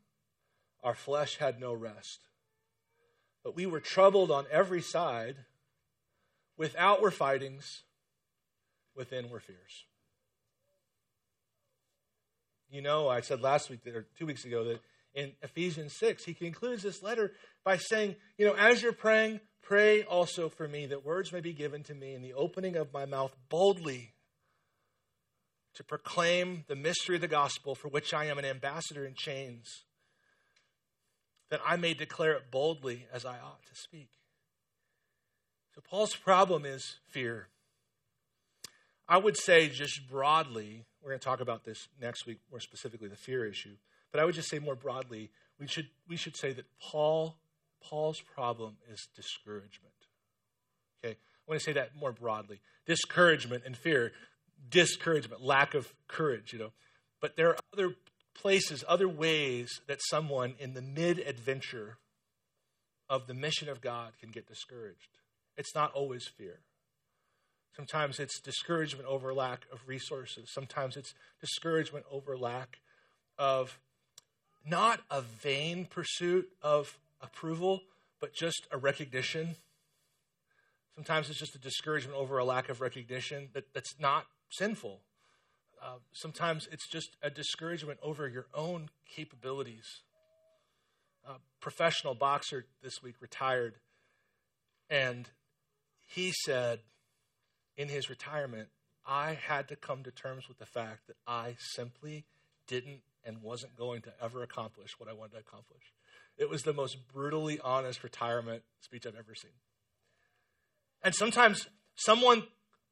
our 0.84 0.94
flesh 0.94 1.38
had 1.38 1.60
no 1.60 1.74
rest, 1.74 2.20
but 3.42 3.56
we 3.56 3.66
were 3.66 3.80
troubled 3.80 4.30
on 4.30 4.46
every 4.50 4.82
side. 4.82 5.36
Without 6.56 7.00
were 7.02 7.10
fightings, 7.10 7.82
within 8.94 9.30
were 9.30 9.40
fears. 9.40 9.84
You 12.72 12.80
know, 12.80 13.06
I 13.06 13.20
said 13.20 13.42
last 13.42 13.68
week 13.68 13.86
or 13.86 14.06
two 14.18 14.24
weeks 14.24 14.46
ago 14.46 14.64
that 14.64 14.80
in 15.14 15.32
Ephesians 15.42 15.94
6, 15.98 16.24
he 16.24 16.32
concludes 16.32 16.82
this 16.82 17.02
letter 17.02 17.32
by 17.64 17.76
saying, 17.76 18.16
You 18.38 18.46
know, 18.46 18.54
as 18.54 18.82
you're 18.82 18.94
praying, 18.94 19.40
pray 19.60 20.04
also 20.04 20.48
for 20.48 20.66
me 20.66 20.86
that 20.86 21.04
words 21.04 21.32
may 21.32 21.42
be 21.42 21.52
given 21.52 21.82
to 21.82 21.94
me 21.94 22.14
in 22.14 22.22
the 22.22 22.32
opening 22.32 22.76
of 22.76 22.90
my 22.90 23.04
mouth 23.04 23.36
boldly 23.50 24.14
to 25.74 25.84
proclaim 25.84 26.64
the 26.66 26.74
mystery 26.74 27.16
of 27.16 27.20
the 27.20 27.28
gospel 27.28 27.74
for 27.74 27.88
which 27.88 28.14
I 28.14 28.24
am 28.24 28.38
an 28.38 28.46
ambassador 28.46 29.04
in 29.04 29.12
chains, 29.14 29.84
that 31.50 31.60
I 31.66 31.76
may 31.76 31.92
declare 31.92 32.32
it 32.32 32.50
boldly 32.50 33.06
as 33.12 33.26
I 33.26 33.38
ought 33.38 33.66
to 33.66 33.74
speak. 33.74 34.08
So, 35.74 35.82
Paul's 35.82 36.16
problem 36.16 36.64
is 36.64 37.00
fear. 37.06 37.48
I 39.06 39.18
would 39.18 39.36
say, 39.36 39.68
just 39.68 40.08
broadly, 40.08 40.86
we're 41.02 41.10
going 41.10 41.20
to 41.20 41.24
talk 41.24 41.40
about 41.40 41.64
this 41.64 41.88
next 42.00 42.26
week, 42.26 42.38
more 42.50 42.60
specifically 42.60 43.08
the 43.08 43.16
fear 43.16 43.44
issue. 43.44 43.74
But 44.10 44.20
I 44.20 44.24
would 44.24 44.34
just 44.34 44.48
say 44.48 44.58
more 44.58 44.76
broadly, 44.76 45.30
we 45.58 45.66
should, 45.66 45.88
we 46.08 46.16
should 46.16 46.36
say 46.36 46.52
that 46.52 46.66
Paul, 46.80 47.36
Paul's 47.82 48.20
problem 48.20 48.76
is 48.92 49.08
discouragement. 49.16 49.94
Okay? 51.04 51.14
I 51.14 51.50
want 51.50 51.60
to 51.60 51.64
say 51.64 51.72
that 51.72 51.96
more 51.98 52.12
broadly. 52.12 52.60
Discouragement 52.86 53.64
and 53.66 53.76
fear. 53.76 54.12
Discouragement, 54.70 55.42
lack 55.42 55.74
of 55.74 55.92
courage, 56.06 56.52
you 56.52 56.58
know. 56.58 56.72
But 57.20 57.36
there 57.36 57.48
are 57.48 57.56
other 57.72 57.94
places, 58.34 58.84
other 58.86 59.08
ways 59.08 59.80
that 59.88 59.98
someone 60.08 60.54
in 60.58 60.74
the 60.74 60.82
mid 60.82 61.18
adventure 61.18 61.98
of 63.08 63.26
the 63.26 63.34
mission 63.34 63.68
of 63.68 63.80
God 63.80 64.12
can 64.20 64.30
get 64.30 64.46
discouraged. 64.46 65.18
It's 65.56 65.74
not 65.74 65.92
always 65.92 66.26
fear. 66.26 66.60
Sometimes 67.76 68.18
it's 68.18 68.38
discouragement 68.40 69.08
over 69.08 69.32
lack 69.32 69.66
of 69.72 69.80
resources. 69.86 70.50
Sometimes 70.52 70.96
it's 70.96 71.14
discouragement 71.40 72.04
over 72.10 72.36
lack 72.36 72.80
of 73.38 73.78
not 74.64 75.00
a 75.10 75.22
vain 75.22 75.86
pursuit 75.86 76.48
of 76.60 76.98
approval, 77.20 77.80
but 78.20 78.34
just 78.34 78.66
a 78.70 78.76
recognition. 78.76 79.56
Sometimes 80.94 81.30
it's 81.30 81.38
just 81.38 81.54
a 81.54 81.58
discouragement 81.58 82.18
over 82.18 82.36
a 82.38 82.44
lack 82.44 82.68
of 82.68 82.80
recognition 82.80 83.48
that, 83.54 83.72
that's 83.72 83.98
not 83.98 84.26
sinful. 84.50 85.00
Uh, 85.82 85.96
sometimes 86.12 86.68
it's 86.70 86.88
just 86.88 87.16
a 87.22 87.30
discouragement 87.30 87.98
over 88.02 88.28
your 88.28 88.46
own 88.54 88.90
capabilities. 89.08 90.02
A 91.26 91.34
professional 91.60 92.14
boxer 92.14 92.66
this 92.82 93.02
week 93.02 93.14
retired, 93.20 93.74
and 94.90 95.30
he 96.06 96.32
said, 96.44 96.80
in 97.82 97.88
his 97.88 98.08
retirement, 98.08 98.68
I 99.04 99.36
had 99.46 99.68
to 99.68 99.76
come 99.76 100.04
to 100.04 100.12
terms 100.12 100.48
with 100.48 100.58
the 100.58 100.66
fact 100.66 101.08
that 101.08 101.16
I 101.26 101.56
simply 101.58 102.24
didn't 102.68 103.00
and 103.24 103.42
wasn't 103.42 103.76
going 103.76 104.02
to 104.02 104.12
ever 104.22 104.42
accomplish 104.42 104.98
what 104.98 105.08
I 105.08 105.12
wanted 105.12 105.32
to 105.32 105.38
accomplish. 105.38 105.82
It 106.38 106.48
was 106.48 106.62
the 106.62 106.72
most 106.72 106.96
brutally 107.12 107.58
honest 107.60 108.04
retirement 108.04 108.62
speech 108.80 109.04
I've 109.04 109.16
ever 109.16 109.34
seen. 109.34 109.50
And 111.02 111.14
sometimes 111.14 111.66
someone 111.96 112.44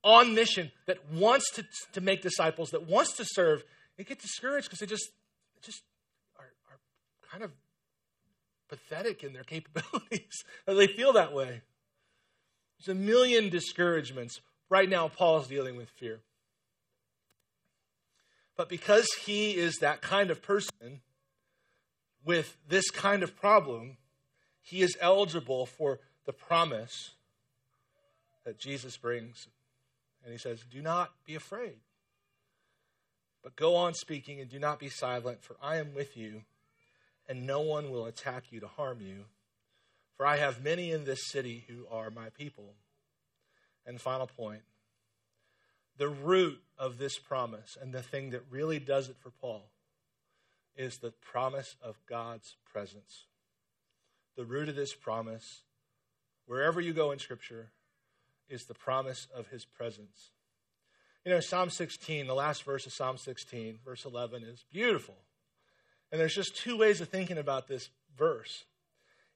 on 0.03 0.35
mission 0.35 0.73
that 0.87 0.99
wants 1.13 1.49
to, 1.53 1.65
to 1.93 2.01
make 2.01 2.21
disciples, 2.21 2.71
that 2.71 2.89
wants 2.89 3.17
to 3.19 3.25
serve, 3.25 3.63
they 3.97 4.03
get 4.03 4.21
discouraged 4.21 4.67
because 4.67 4.81
they 4.81 4.87
just, 4.87 5.11
just 5.63 5.83
are, 6.37 6.47
are 6.71 6.79
kind 7.31 7.45
of 7.45 7.53
pathetic 8.69 9.23
in 9.23 9.33
their 9.33 9.45
capabilities. 9.45 10.43
they 10.67 10.89
feel 10.89 11.13
that 11.13 11.33
way. 11.33 11.63
There's 12.79 12.97
a 12.97 13.01
million 13.01 13.51
discouragements 13.51 14.41
Right 14.71 14.89
now, 14.89 15.09
Paul 15.09 15.41
is 15.41 15.49
dealing 15.49 15.77
with 15.77 15.91
fear. 15.91 16.21
But 18.57 18.69
because 18.69 19.09
he 19.25 19.57
is 19.57 19.77
that 19.81 20.01
kind 20.01 20.31
of 20.31 20.43
person 20.43 21.01
with 22.25 22.57
this 22.69 22.89
kind 22.91 23.23
of 23.23 23.37
problem, 23.37 23.97
he 24.63 24.83
is 24.83 24.97
eligible 25.01 25.67
for 25.67 25.99
the 26.25 26.33
promise 26.33 27.11
that 28.45 28.59
Jesus 28.59 28.97
brings. 28.97 29.49
And 30.23 30.33
he 30.33 30.39
says, 30.39 30.61
Do 30.71 30.81
not 30.83 31.11
be 31.27 31.35
afraid, 31.35 31.79
but 33.43 33.57
go 33.57 33.75
on 33.75 33.95
speaking 33.95 34.41
and 34.41 34.49
do 34.49 34.59
not 34.59 34.79
be 34.79 34.89
silent, 34.89 35.43
for 35.43 35.57
I 35.63 35.77
am 35.77 35.95
with 35.95 36.17
you, 36.17 36.43
and 37.29 37.47
no 37.47 37.61
one 37.61 37.91
will 37.91 38.07
attack 38.07 38.53
you 38.53 38.61
to 38.61 38.69
harm 38.69 39.01
you. 39.01 39.25
For 40.17 40.27
I 40.27 40.37
have 40.37 40.63
many 40.63 40.93
in 40.93 41.05
this 41.05 41.31
city 41.31 41.65
who 41.67 41.87
are 41.91 42.11
my 42.11 42.29
people. 42.29 42.75
And 43.91 44.01
final 44.01 44.29
point 44.29 44.63
the 45.99 46.09
root 46.09 46.61
of 46.79 46.99
this 46.99 47.19
promise 47.19 47.77
and 47.79 47.93
the 47.93 48.05
thing 48.05 48.31
that 48.31 48.45
really 48.49 48.79
does 48.79 49.09
it 49.09 49.17
for 49.19 49.31
Paul 49.31 49.69
is 50.77 50.99
the 50.99 51.11
promise 51.11 51.75
of 51.83 51.99
God's 52.09 52.55
presence. 52.73 53.27
The 54.37 54.45
root 54.45 54.69
of 54.69 54.77
this 54.77 54.95
promise, 54.95 55.63
wherever 56.47 56.81
you 56.81 56.93
go 56.93 57.11
in 57.11 57.19
Scripture, 57.19 57.73
is 58.49 58.63
the 58.67 58.75
promise 58.75 59.27
of 59.35 59.49
his 59.49 59.65
presence. 59.65 60.31
You 61.27 61.33
know, 61.33 61.41
Psalm 61.41 61.69
16, 61.69 62.29
the 62.29 62.33
last 62.33 62.63
verse 62.63 62.87
of 62.87 62.93
Psalm 62.93 63.19
16, 63.19 63.81
verse 63.85 64.05
11, 64.05 64.45
is 64.45 64.65
beautiful. 64.71 65.17
And 66.13 66.21
there's 66.21 66.37
just 66.37 66.57
two 66.57 66.79
ways 66.79 67.01
of 67.01 67.09
thinking 67.09 67.39
about 67.39 67.67
this 67.67 67.91
verse. 68.17 68.67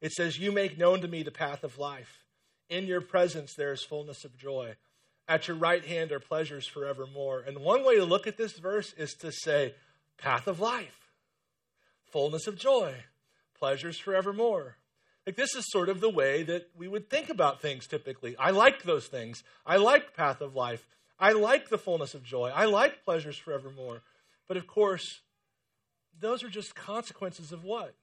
It 0.01 0.13
says, 0.13 0.39
You 0.39 0.53
make 0.53 0.79
known 0.79 1.01
to 1.01 1.09
me 1.09 1.25
the 1.25 1.33
path 1.33 1.65
of 1.65 1.77
life. 1.77 2.24
In 2.69 2.87
your 2.87 3.01
presence 3.01 3.55
there 3.55 3.73
is 3.73 3.83
fullness 3.83 4.25
of 4.25 4.37
joy. 4.37 4.77
At 5.27 5.49
your 5.49 5.57
right 5.57 5.85
hand 5.85 6.13
are 6.13 6.21
pleasures 6.21 6.67
forevermore. 6.67 7.43
And 7.47 7.59
one 7.59 7.85
way 7.85 7.97
to 7.97 8.05
look 8.05 8.27
at 8.27 8.37
this 8.37 8.59
verse 8.59 8.93
is 8.95 9.15
to 9.15 9.33
say, 9.33 9.75
Path 10.19 10.47
of 10.47 10.61
life, 10.61 11.11
fullness 12.11 12.47
of 12.47 12.57
joy, 12.57 12.95
pleasures 13.59 13.99
forevermore. 13.99 14.77
Like, 15.27 15.37
this 15.37 15.55
is 15.55 15.65
sort 15.71 15.89
of 15.89 16.01
the 16.01 16.11
way 16.11 16.43
that 16.43 16.69
we 16.77 16.87
would 16.87 17.09
think 17.09 17.31
about 17.31 17.63
things 17.63 17.87
typically. 17.87 18.37
I 18.37 18.51
like 18.51 18.83
those 18.83 19.07
things. 19.07 19.43
I 19.65 19.77
like 19.77 20.15
path 20.15 20.41
of 20.41 20.55
life. 20.55 20.87
I 21.19 21.33
like 21.33 21.69
the 21.69 21.79
fullness 21.79 22.15
of 22.15 22.23
joy. 22.23 22.53
I 22.55 22.67
like 22.67 23.05
pleasures 23.05 23.39
forevermore. 23.39 24.03
But 24.47 24.59
of 24.59 24.67
course, 24.67 25.21
those 26.21 26.43
are 26.43 26.51
just 26.51 26.75
consequences 26.75 27.53
of 27.53 27.65
what? 27.65 27.95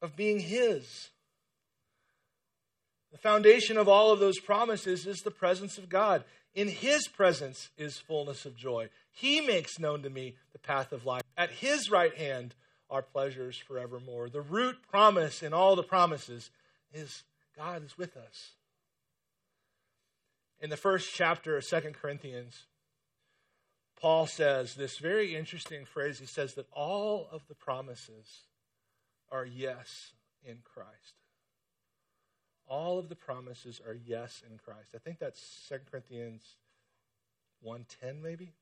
Of 0.00 0.16
being 0.16 0.40
His. 0.40 1.10
The 3.12 3.18
foundation 3.18 3.76
of 3.76 3.88
all 3.88 4.12
of 4.12 4.20
those 4.20 4.38
promises 4.38 5.06
is 5.06 5.20
the 5.20 5.30
presence 5.30 5.78
of 5.78 5.88
God. 5.88 6.24
In 6.54 6.68
His 6.68 7.08
presence 7.08 7.70
is 7.78 7.98
fullness 7.98 8.44
of 8.44 8.56
joy. 8.56 8.88
He 9.10 9.40
makes 9.40 9.78
known 9.78 10.02
to 10.02 10.10
me 10.10 10.36
the 10.52 10.58
path 10.58 10.92
of 10.92 11.06
life. 11.06 11.22
At 11.36 11.50
His 11.50 11.90
right 11.90 12.14
hand 12.14 12.54
are 12.90 13.02
pleasures 13.02 13.56
forevermore. 13.56 14.28
The 14.28 14.40
root 14.40 14.76
promise 14.90 15.42
in 15.42 15.52
all 15.52 15.76
the 15.76 15.82
promises 15.82 16.50
is 16.92 17.22
God 17.56 17.84
is 17.84 17.98
with 17.98 18.16
us. 18.16 18.52
In 20.60 20.70
the 20.70 20.76
first 20.76 21.14
chapter 21.14 21.56
of 21.56 21.64
Second 21.64 21.94
Corinthians, 21.94 22.64
Paul 24.00 24.26
says 24.26 24.74
this 24.74 24.98
very 24.98 25.34
interesting 25.34 25.84
phrase. 25.84 26.18
He 26.18 26.26
says 26.26 26.54
that 26.54 26.66
all 26.72 27.28
of 27.30 27.46
the 27.48 27.54
promises 27.54 28.44
are 29.30 29.44
yes 29.44 30.12
in 30.44 30.58
Christ. 30.64 31.14
All 32.68 32.98
of 32.98 33.08
the 33.08 33.16
promises 33.16 33.80
are 33.84 33.94
yes 33.94 34.42
in 34.48 34.58
Christ. 34.58 34.90
I 34.94 34.98
think 34.98 35.18
that's 35.18 35.40
Second 35.40 35.86
Corinthians 35.90 36.56
1:10 37.64 38.22
maybe 38.22 38.52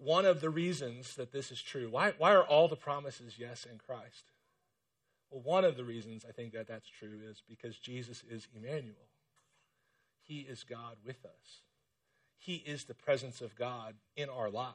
one 0.00 0.24
of 0.24 0.40
the 0.40 0.50
reasons 0.50 1.14
that 1.16 1.30
this 1.30 1.52
is 1.52 1.60
true. 1.60 1.90
Why, 1.90 2.14
why 2.16 2.32
are 2.32 2.42
all 2.42 2.68
the 2.68 2.76
promises 2.76 3.34
yes 3.38 3.66
in 3.70 3.78
Christ? 3.78 4.32
Well, 5.30 5.42
one 5.42 5.64
of 5.64 5.76
the 5.76 5.84
reasons 5.84 6.24
I 6.26 6.32
think 6.32 6.52
that 6.54 6.66
that's 6.66 6.88
true 6.88 7.20
is 7.28 7.42
because 7.46 7.78
Jesus 7.78 8.24
is 8.28 8.48
Emmanuel. 8.56 9.08
He 10.22 10.40
is 10.40 10.64
God 10.64 10.96
with 11.04 11.24
us. 11.24 11.62
He 12.38 12.56
is 12.66 12.84
the 12.84 12.94
presence 12.94 13.42
of 13.42 13.54
God 13.54 13.94
in 14.16 14.30
our 14.30 14.48
lives. 14.48 14.74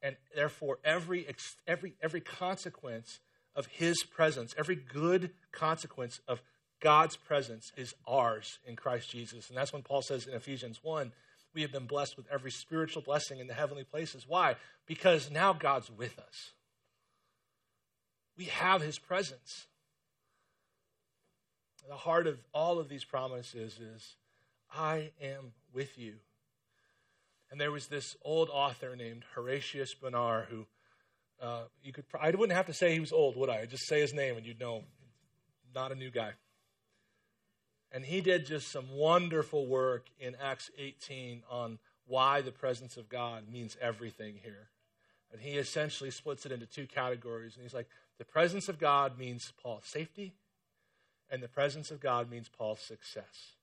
And 0.00 0.16
therefore, 0.34 0.78
every, 0.82 1.26
every, 1.66 1.94
every 2.02 2.20
consequence 2.20 3.20
of 3.56 3.66
His 3.66 4.02
presence, 4.02 4.54
every 4.58 4.76
good 4.76 5.30
consequence 5.52 6.20
of 6.26 6.42
God's 6.80 7.16
presence 7.16 7.72
is 7.76 7.94
ours 8.06 8.58
in 8.66 8.76
Christ 8.76 9.10
Jesus. 9.10 9.48
And 9.48 9.56
that's 9.56 9.72
when 9.72 9.82
Paul 9.82 10.02
says 10.02 10.26
in 10.26 10.34
Ephesians 10.34 10.80
1 10.82 11.12
we 11.54 11.62
have 11.62 11.72
been 11.72 11.86
blessed 11.86 12.16
with 12.16 12.26
every 12.30 12.50
spiritual 12.50 13.00
blessing 13.00 13.38
in 13.38 13.46
the 13.46 13.54
heavenly 13.54 13.84
places. 13.84 14.26
Why? 14.26 14.56
Because 14.86 15.30
now 15.30 15.52
God's 15.52 15.90
with 15.90 16.18
us. 16.18 16.52
We 18.36 18.46
have 18.46 18.82
his 18.82 18.98
presence. 18.98 19.66
The 21.88 21.94
heart 21.94 22.26
of 22.26 22.38
all 22.52 22.78
of 22.78 22.88
these 22.88 23.04
promises 23.04 23.78
is 23.78 24.16
I 24.74 25.10
am 25.22 25.52
with 25.72 25.96
you. 25.96 26.14
And 27.50 27.60
there 27.60 27.70
was 27.70 27.86
this 27.86 28.16
old 28.22 28.48
author 28.50 28.96
named 28.96 29.24
Horatius 29.34 29.94
Bonar 29.94 30.46
who 30.50 30.66
uh, 31.40 31.62
you 31.82 31.92
could 31.92 32.04
I 32.20 32.30
wouldn't 32.30 32.56
have 32.56 32.66
to 32.66 32.74
say 32.74 32.92
he 32.92 33.00
was 33.00 33.12
old, 33.12 33.36
would 33.36 33.50
I? 33.50 33.60
I'd 33.60 33.70
just 33.70 33.86
say 33.86 34.00
his 34.00 34.14
name 34.14 34.36
and 34.36 34.46
you'd 34.46 34.60
know 34.60 34.82
not 35.74 35.92
a 35.92 35.94
new 35.94 36.10
guy. 36.10 36.32
And 37.92 38.04
he 38.04 38.20
did 38.20 38.46
just 38.46 38.72
some 38.72 38.90
wonderful 38.92 39.66
work 39.66 40.06
in 40.18 40.34
Acts 40.42 40.70
18 40.78 41.42
on 41.48 41.78
why 42.06 42.40
the 42.40 42.50
presence 42.50 42.96
of 42.96 43.08
God 43.08 43.44
means 43.48 43.76
everything 43.80 44.34
here. 44.42 44.68
And 45.32 45.40
he 45.40 45.52
essentially 45.52 46.10
splits 46.10 46.44
it 46.44 46.52
into 46.52 46.66
two 46.66 46.86
categories. 46.86 47.54
And 47.54 47.62
he's 47.62 47.74
like, 47.74 47.88
the 48.18 48.24
presence 48.24 48.68
of 48.68 48.78
God 48.78 49.18
means 49.18 49.52
Paul's 49.62 49.86
safety, 49.86 50.34
and 51.30 51.42
the 51.42 51.48
presence 51.48 51.90
of 51.90 52.00
God 52.00 52.30
means 52.30 52.48
Paul's 52.48 52.80
success. 52.80 53.54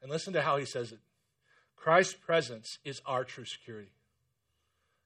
And 0.00 0.10
listen 0.10 0.32
to 0.34 0.42
how 0.42 0.56
he 0.56 0.64
says 0.64 0.92
it 0.92 1.00
Christ's 1.76 2.14
presence 2.14 2.78
is 2.84 3.02
our 3.04 3.24
true 3.24 3.44
security. 3.44 3.92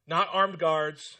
Not 0.06 0.28
armed 0.32 0.58
guards, 0.58 1.16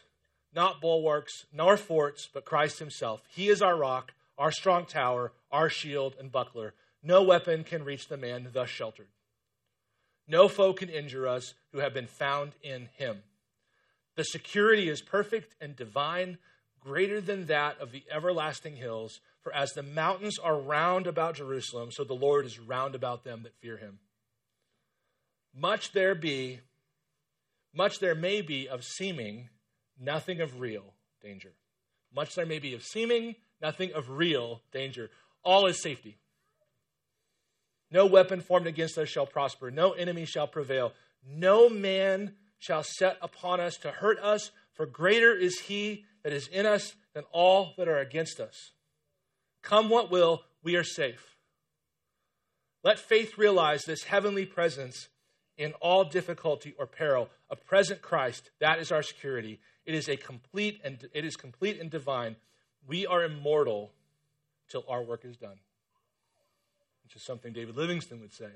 not 0.53 0.81
bulwarks, 0.81 1.45
nor 1.53 1.77
forts, 1.77 2.27
but 2.33 2.45
Christ 2.45 2.79
himself. 2.79 3.21
He 3.29 3.49
is 3.49 3.61
our 3.61 3.77
rock, 3.77 4.13
our 4.37 4.51
strong 4.51 4.85
tower, 4.85 5.31
our 5.51 5.69
shield 5.69 6.15
and 6.19 6.31
buckler. 6.31 6.73
No 7.03 7.23
weapon 7.23 7.63
can 7.63 7.83
reach 7.83 8.07
the 8.07 8.17
man 8.17 8.49
thus 8.53 8.69
sheltered. 8.69 9.07
No 10.27 10.47
foe 10.47 10.73
can 10.73 10.89
injure 10.89 11.27
us 11.27 11.53
who 11.71 11.79
have 11.79 11.93
been 11.93 12.07
found 12.07 12.51
in 12.61 12.89
him. 12.97 13.23
The 14.15 14.23
security 14.23 14.89
is 14.89 15.01
perfect 15.01 15.55
and 15.61 15.75
divine, 15.75 16.37
greater 16.79 17.21
than 17.21 17.45
that 17.45 17.79
of 17.79 17.91
the 17.91 18.03
everlasting 18.11 18.75
hills. 18.75 19.21
For 19.41 19.53
as 19.53 19.71
the 19.71 19.83
mountains 19.83 20.37
are 20.37 20.59
round 20.59 21.07
about 21.07 21.35
Jerusalem, 21.35 21.91
so 21.91 22.03
the 22.03 22.13
Lord 22.13 22.45
is 22.45 22.59
round 22.59 22.95
about 22.95 23.23
them 23.23 23.43
that 23.43 23.55
fear 23.55 23.77
him. 23.77 23.99
Much 25.55 25.93
there 25.93 26.15
be, 26.15 26.59
much 27.73 27.99
there 27.99 28.15
may 28.15 28.41
be 28.41 28.67
of 28.67 28.83
seeming, 28.83 29.49
nothing 29.99 30.41
of 30.41 30.59
real 30.59 30.93
danger. 31.21 31.51
Much 32.13 32.35
there 32.35 32.45
may 32.45 32.59
be 32.59 32.73
of 32.73 32.83
seeming, 32.83 33.35
nothing 33.61 33.93
of 33.93 34.09
real 34.09 34.61
danger. 34.71 35.09
All 35.43 35.67
is 35.67 35.81
safety. 35.81 36.17
No 37.91 38.05
weapon 38.05 38.41
formed 38.41 38.67
against 38.67 38.97
us 38.97 39.09
shall 39.09 39.25
prosper. 39.25 39.71
No 39.71 39.91
enemy 39.91 40.25
shall 40.25 40.47
prevail. 40.47 40.93
No 41.25 41.69
man 41.69 42.35
shall 42.59 42.83
set 42.83 43.17
upon 43.21 43.59
us 43.59 43.77
to 43.77 43.91
hurt 43.91 44.19
us, 44.19 44.51
for 44.73 44.85
greater 44.85 45.33
is 45.33 45.59
he 45.61 46.05
that 46.23 46.33
is 46.33 46.47
in 46.47 46.65
us 46.65 46.93
than 47.13 47.23
all 47.31 47.73
that 47.77 47.87
are 47.87 47.99
against 47.99 48.39
us. 48.39 48.71
Come 49.61 49.89
what 49.89 50.11
will, 50.11 50.43
we 50.63 50.75
are 50.75 50.83
safe. 50.83 51.35
Let 52.83 52.99
faith 52.99 53.37
realize 53.37 53.83
this 53.83 54.03
heavenly 54.03 54.45
presence 54.45 55.09
in 55.57 55.73
all 55.81 56.05
difficulty 56.05 56.73
or 56.77 56.85
peril. 56.85 57.29
A 57.49 57.55
present 57.55 58.01
Christ, 58.01 58.51
that 58.59 58.79
is 58.79 58.91
our 58.91 59.03
security. 59.03 59.59
It 59.89 59.95
is 59.95 60.07
a 60.07 60.15
complete 60.15 60.79
and 60.83 61.09
it 61.13 61.25
is 61.25 61.35
complete 61.35 61.79
and 61.79 61.89
divine. 61.89 62.35
We 62.87 63.07
are 63.07 63.23
immortal 63.23 63.91
till 64.69 64.85
our 64.87 65.01
work 65.03 65.25
is 65.25 65.35
done 65.35 65.57
which 67.09 67.15
is 67.15 67.23
something 67.23 67.53
David 67.53 67.75
Livingstone 67.75 68.21
would 68.21 68.33
say 68.33 68.51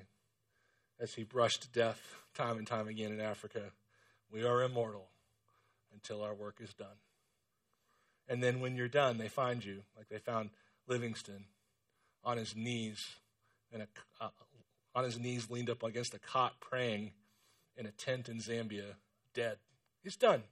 as 0.99 1.15
he 1.15 1.23
brushed 1.23 1.73
death 1.73 1.99
time 2.35 2.59
and 2.59 2.67
time 2.67 2.87
again 2.87 3.11
in 3.11 3.19
Africa. 3.19 3.71
We 4.31 4.43
are 4.43 4.61
immortal 4.61 5.07
until 5.91 6.21
our 6.21 6.35
work 6.35 6.57
is 6.61 6.71
done. 6.75 6.99
And 8.29 8.43
then 8.43 8.59
when 8.59 8.75
you're 8.75 8.87
done, 8.87 9.17
they 9.17 9.27
find 9.27 9.65
you, 9.65 9.81
like 9.97 10.07
they 10.07 10.19
found 10.19 10.51
Livingstone 10.87 11.45
on 12.23 12.37
his 12.37 12.55
knees, 12.55 13.03
in 13.71 13.81
a, 13.81 13.87
uh, 14.21 14.29
on 14.93 15.03
his 15.03 15.17
knees, 15.17 15.49
leaned 15.49 15.71
up 15.71 15.81
against 15.81 16.13
a 16.13 16.19
cot, 16.19 16.53
praying 16.59 17.11
in 17.75 17.87
a 17.87 17.91
tent 17.91 18.29
in 18.29 18.37
Zambia, 18.37 18.97
dead. 19.33 19.57
He's 20.03 20.15
done. 20.15 20.43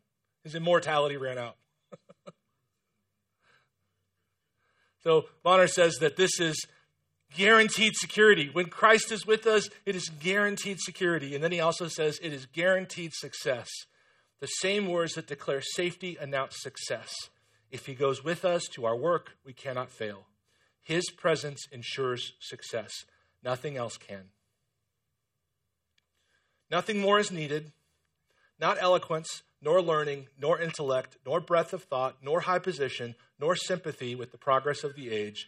His 0.44 0.56
immortality 0.56 1.18
ran 1.18 1.38
out. 1.38 1.58
so 5.04 5.26
Bonar 5.44 5.68
says 5.68 5.98
that 6.00 6.16
this 6.18 6.40
is 6.40 6.66
guaranteed 7.36 7.96
security. 7.96 8.50
When 8.52 8.68
Christ 8.68 9.12
is 9.12 9.26
with 9.26 9.46
us, 9.46 9.70
it 9.86 9.96
is 9.96 10.10
guaranteed 10.10 10.80
security. 10.80 11.36
And 11.36 11.44
then 11.44 11.52
he 11.52 11.60
also 11.60 11.88
says 11.88 12.20
it 12.22 12.34
is 12.34 12.46
guaranteed 12.46 13.14
success. 13.14 13.70
The 14.40 14.48
same 14.48 14.88
words 14.88 15.14
that 15.14 15.28
declare 15.28 15.62
safety 15.62 16.18
announce 16.20 16.56
success. 16.60 17.14
If 17.70 17.86
he 17.86 17.94
goes 17.94 18.24
with 18.24 18.44
us 18.44 18.64
to 18.74 18.86
our 18.86 18.96
work, 18.96 19.38
we 19.46 19.54
cannot 19.54 19.92
fail. 19.92 20.26
His 20.82 21.10
presence 21.12 21.68
ensures 21.72 22.34
success. 22.40 22.92
Nothing 23.44 23.78
else 23.78 23.98
can. 23.98 24.30
Nothing 26.70 27.00
more 27.00 27.20
is 27.20 27.32
needed. 27.32 27.72
Not 28.60 28.78
eloquence, 28.80 29.44
nor 29.62 29.82
learning, 29.82 30.28
nor 30.40 30.60
intellect, 30.60 31.18
nor 31.26 31.40
breadth 31.40 31.74
of 31.74 31.84
thought, 31.84 32.18
nor 32.22 32.42
high 32.42 32.60
position, 32.60 33.16
nor 33.40 33.56
sympathy 33.56 34.16
with 34.16 34.32
the 34.32 34.38
progress 34.38 34.84
of 34.84 34.96
the 34.96 35.12
age, 35.12 35.48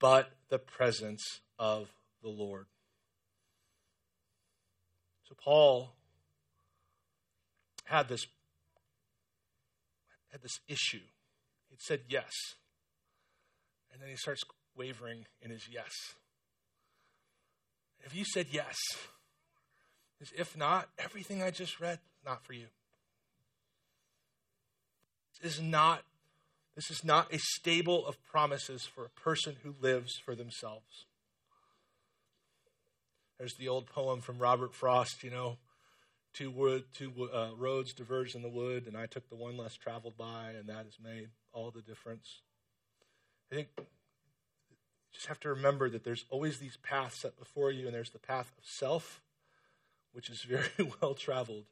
but 0.00 0.30
the 0.48 0.58
presence 0.58 1.22
of 1.58 1.88
the 2.22 2.28
Lord. 2.28 2.66
So 5.24 5.34
Paul 5.42 5.94
had 7.84 8.08
this 8.08 8.26
had 10.30 10.42
this 10.42 10.60
issue. 10.66 11.04
He'd 11.68 11.80
said 11.80 12.00
yes. 12.08 12.30
And 13.92 14.00
then 14.00 14.08
he 14.08 14.16
starts 14.16 14.42
wavering 14.74 15.26
in 15.42 15.50
his 15.50 15.68
yes. 15.70 15.90
If 18.04 18.14
you 18.16 18.24
said 18.24 18.46
yes, 18.50 18.76
if 20.36 20.56
not, 20.56 20.88
everything 20.98 21.42
I 21.42 21.50
just 21.50 21.80
read, 21.80 21.98
not 22.24 22.44
for 22.44 22.54
you. 22.54 22.66
Is 25.42 25.60
not, 25.60 26.02
this 26.76 26.88
is 26.88 27.02
not 27.02 27.34
a 27.34 27.38
stable 27.38 28.06
of 28.06 28.22
promises 28.24 28.86
for 28.86 29.04
a 29.04 29.20
person 29.20 29.56
who 29.64 29.74
lives 29.80 30.20
for 30.24 30.36
themselves. 30.36 31.06
There's 33.38 33.56
the 33.56 33.66
old 33.66 33.86
poem 33.86 34.20
from 34.20 34.38
Robert 34.38 34.72
Frost, 34.72 35.24
you 35.24 35.30
know, 35.30 35.58
two, 36.32 36.48
wood, 36.48 36.84
two 36.94 37.12
uh, 37.34 37.50
roads 37.58 37.92
diverged 37.92 38.36
in 38.36 38.42
the 38.42 38.48
wood, 38.48 38.86
and 38.86 38.96
I 38.96 39.06
took 39.06 39.28
the 39.28 39.34
one 39.34 39.56
less 39.56 39.74
traveled 39.74 40.16
by, 40.16 40.52
and 40.56 40.68
that 40.68 40.84
has 40.84 40.98
made 41.02 41.30
all 41.52 41.72
the 41.72 41.82
difference. 41.82 42.42
I 43.50 43.56
think 43.56 43.68
you 43.76 43.84
just 45.12 45.26
have 45.26 45.40
to 45.40 45.48
remember 45.48 45.90
that 45.90 46.04
there's 46.04 46.24
always 46.30 46.58
these 46.58 46.76
paths 46.84 47.20
set 47.20 47.36
before 47.36 47.72
you, 47.72 47.86
and 47.86 47.94
there's 47.94 48.10
the 48.10 48.20
path 48.20 48.52
of 48.56 48.64
self, 48.64 49.20
which 50.12 50.30
is 50.30 50.42
very 50.42 50.70
well 51.00 51.14
traveled. 51.14 51.64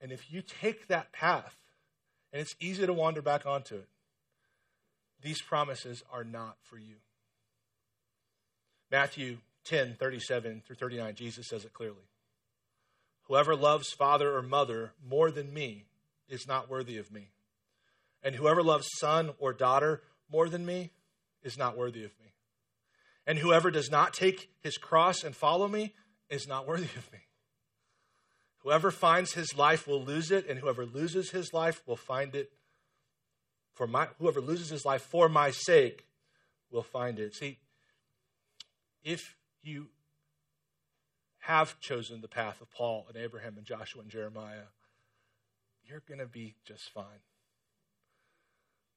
And 0.00 0.10
if 0.10 0.32
you 0.32 0.42
take 0.42 0.88
that 0.88 1.12
path, 1.12 1.56
and 2.32 2.40
it's 2.40 2.54
easy 2.60 2.86
to 2.86 2.92
wander 2.92 3.22
back 3.22 3.46
onto 3.46 3.76
it, 3.76 3.88
these 5.22 5.40
promises 5.42 6.02
are 6.12 6.24
not 6.24 6.56
for 6.62 6.78
you. 6.78 6.96
Matthew 8.90 9.38
10 9.64 9.96
37 9.98 10.62
through 10.66 10.76
39, 10.76 11.14
Jesus 11.14 11.48
says 11.48 11.64
it 11.64 11.72
clearly. 11.72 12.08
Whoever 13.24 13.56
loves 13.56 13.92
father 13.92 14.36
or 14.36 14.42
mother 14.42 14.92
more 15.04 15.30
than 15.30 15.52
me 15.52 15.84
is 16.28 16.46
not 16.46 16.70
worthy 16.70 16.96
of 16.96 17.12
me. 17.12 17.28
And 18.22 18.36
whoever 18.36 18.62
loves 18.62 18.88
son 18.98 19.30
or 19.38 19.52
daughter 19.52 20.02
more 20.30 20.48
than 20.48 20.64
me 20.64 20.90
is 21.42 21.58
not 21.58 21.76
worthy 21.76 22.04
of 22.04 22.12
me. 22.20 22.32
And 23.26 23.38
whoever 23.38 23.70
does 23.70 23.90
not 23.90 24.14
take 24.14 24.50
his 24.62 24.78
cross 24.78 25.24
and 25.24 25.34
follow 25.34 25.66
me 25.66 25.94
is 26.30 26.46
not 26.46 26.66
worthy 26.66 26.84
of 26.84 27.12
me. 27.12 27.18
Whoever 28.66 28.90
finds 28.90 29.34
his 29.34 29.56
life 29.56 29.86
will 29.86 30.02
lose 30.02 30.32
it, 30.32 30.48
and 30.48 30.58
whoever 30.58 30.84
loses 30.84 31.30
his 31.30 31.52
life 31.52 31.84
will 31.86 31.94
find 31.94 32.34
it 32.34 32.50
for 33.72 33.86
my 33.86 34.08
whoever 34.18 34.40
loses 34.40 34.70
his 34.70 34.84
life 34.84 35.02
for 35.02 35.28
my 35.28 35.52
sake 35.52 36.04
will 36.72 36.82
find 36.82 37.20
it. 37.20 37.32
See, 37.32 37.58
if 39.04 39.36
you 39.62 39.86
have 41.42 41.78
chosen 41.78 42.22
the 42.22 42.26
path 42.26 42.60
of 42.60 42.68
Paul 42.72 43.06
and 43.06 43.16
Abraham 43.16 43.54
and 43.56 43.64
Joshua 43.64 44.02
and 44.02 44.10
Jeremiah, 44.10 44.72
you're 45.84 46.02
going 46.08 46.18
to 46.18 46.26
be 46.26 46.56
just 46.66 46.90
fine. 46.92 47.22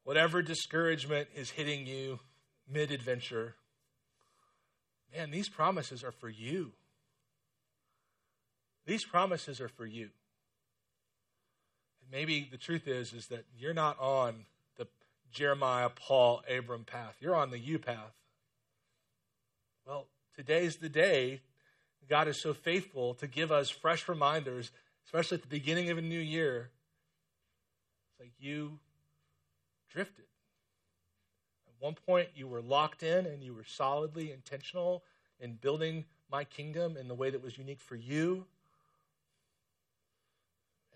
Whatever 0.03 0.41
discouragement 0.41 1.27
is 1.35 1.51
hitting 1.51 1.85
you 1.85 2.21
mid 2.67 2.89
adventure, 2.89 3.53
man, 5.15 5.29
these 5.29 5.47
promises 5.47 6.03
are 6.03 6.11
for 6.11 6.27
you. 6.27 6.71
These 8.89 9.05
promises 9.05 9.61
are 9.61 9.67
for 9.67 9.85
you. 9.85 10.09
And 12.01 12.11
maybe 12.11 12.47
the 12.49 12.57
truth 12.57 12.87
is 12.87 13.13
is 13.13 13.27
that 13.27 13.45
you're 13.55 13.71
not 13.71 13.99
on 13.99 14.45
the 14.77 14.87
Jeremiah, 15.31 15.89
Paul, 15.89 16.41
Abram 16.49 16.85
path. 16.85 17.15
You're 17.19 17.35
on 17.35 17.51
the 17.51 17.59
you 17.59 17.77
path. 17.77 18.15
Well, 19.85 20.07
today's 20.35 20.77
the 20.77 20.89
day 20.89 21.41
God 22.09 22.27
is 22.27 22.41
so 22.41 22.51
faithful 22.51 23.13
to 23.13 23.27
give 23.27 23.51
us 23.51 23.69
fresh 23.69 24.09
reminders, 24.09 24.71
especially 25.05 25.35
at 25.35 25.43
the 25.43 25.47
beginning 25.49 25.91
of 25.91 25.99
a 25.99 26.01
new 26.01 26.19
year. 26.19 26.71
It's 28.09 28.19
like 28.19 28.33
you 28.39 28.79
drifted. 29.93 30.25
At 31.67 31.73
one 31.77 31.93
point, 31.93 32.29
you 32.33 32.47
were 32.47 32.61
locked 32.61 33.03
in 33.03 33.27
and 33.27 33.43
you 33.43 33.53
were 33.53 33.65
solidly 33.65 34.31
intentional 34.31 35.03
in 35.39 35.53
building 35.53 36.05
my 36.31 36.43
kingdom 36.43 36.97
in 36.97 37.07
the 37.07 37.13
way 37.13 37.29
that 37.29 37.43
was 37.43 37.55
unique 37.55 37.81
for 37.81 37.95
you. 37.95 38.47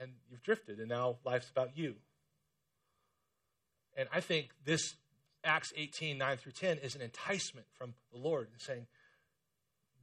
And 0.04 0.12
you've 0.30 0.44
drifted, 0.44 0.80
and 0.80 0.90
now 0.90 1.16
life's 1.24 1.50
about 1.50 1.78
you. 1.78 1.96
And 3.96 4.10
I 4.14 4.20
think 4.20 4.50
this 4.66 4.96
Acts 5.46 5.72
18, 5.78 6.18
9 6.18 6.38
through 6.38 6.52
10 6.52 6.80
is 6.80 6.96
an 6.96 7.02
enticement 7.02 7.68
from 7.78 7.94
the 8.12 8.20
Lord 8.20 8.50
and 8.52 8.62
saying, 8.62 8.88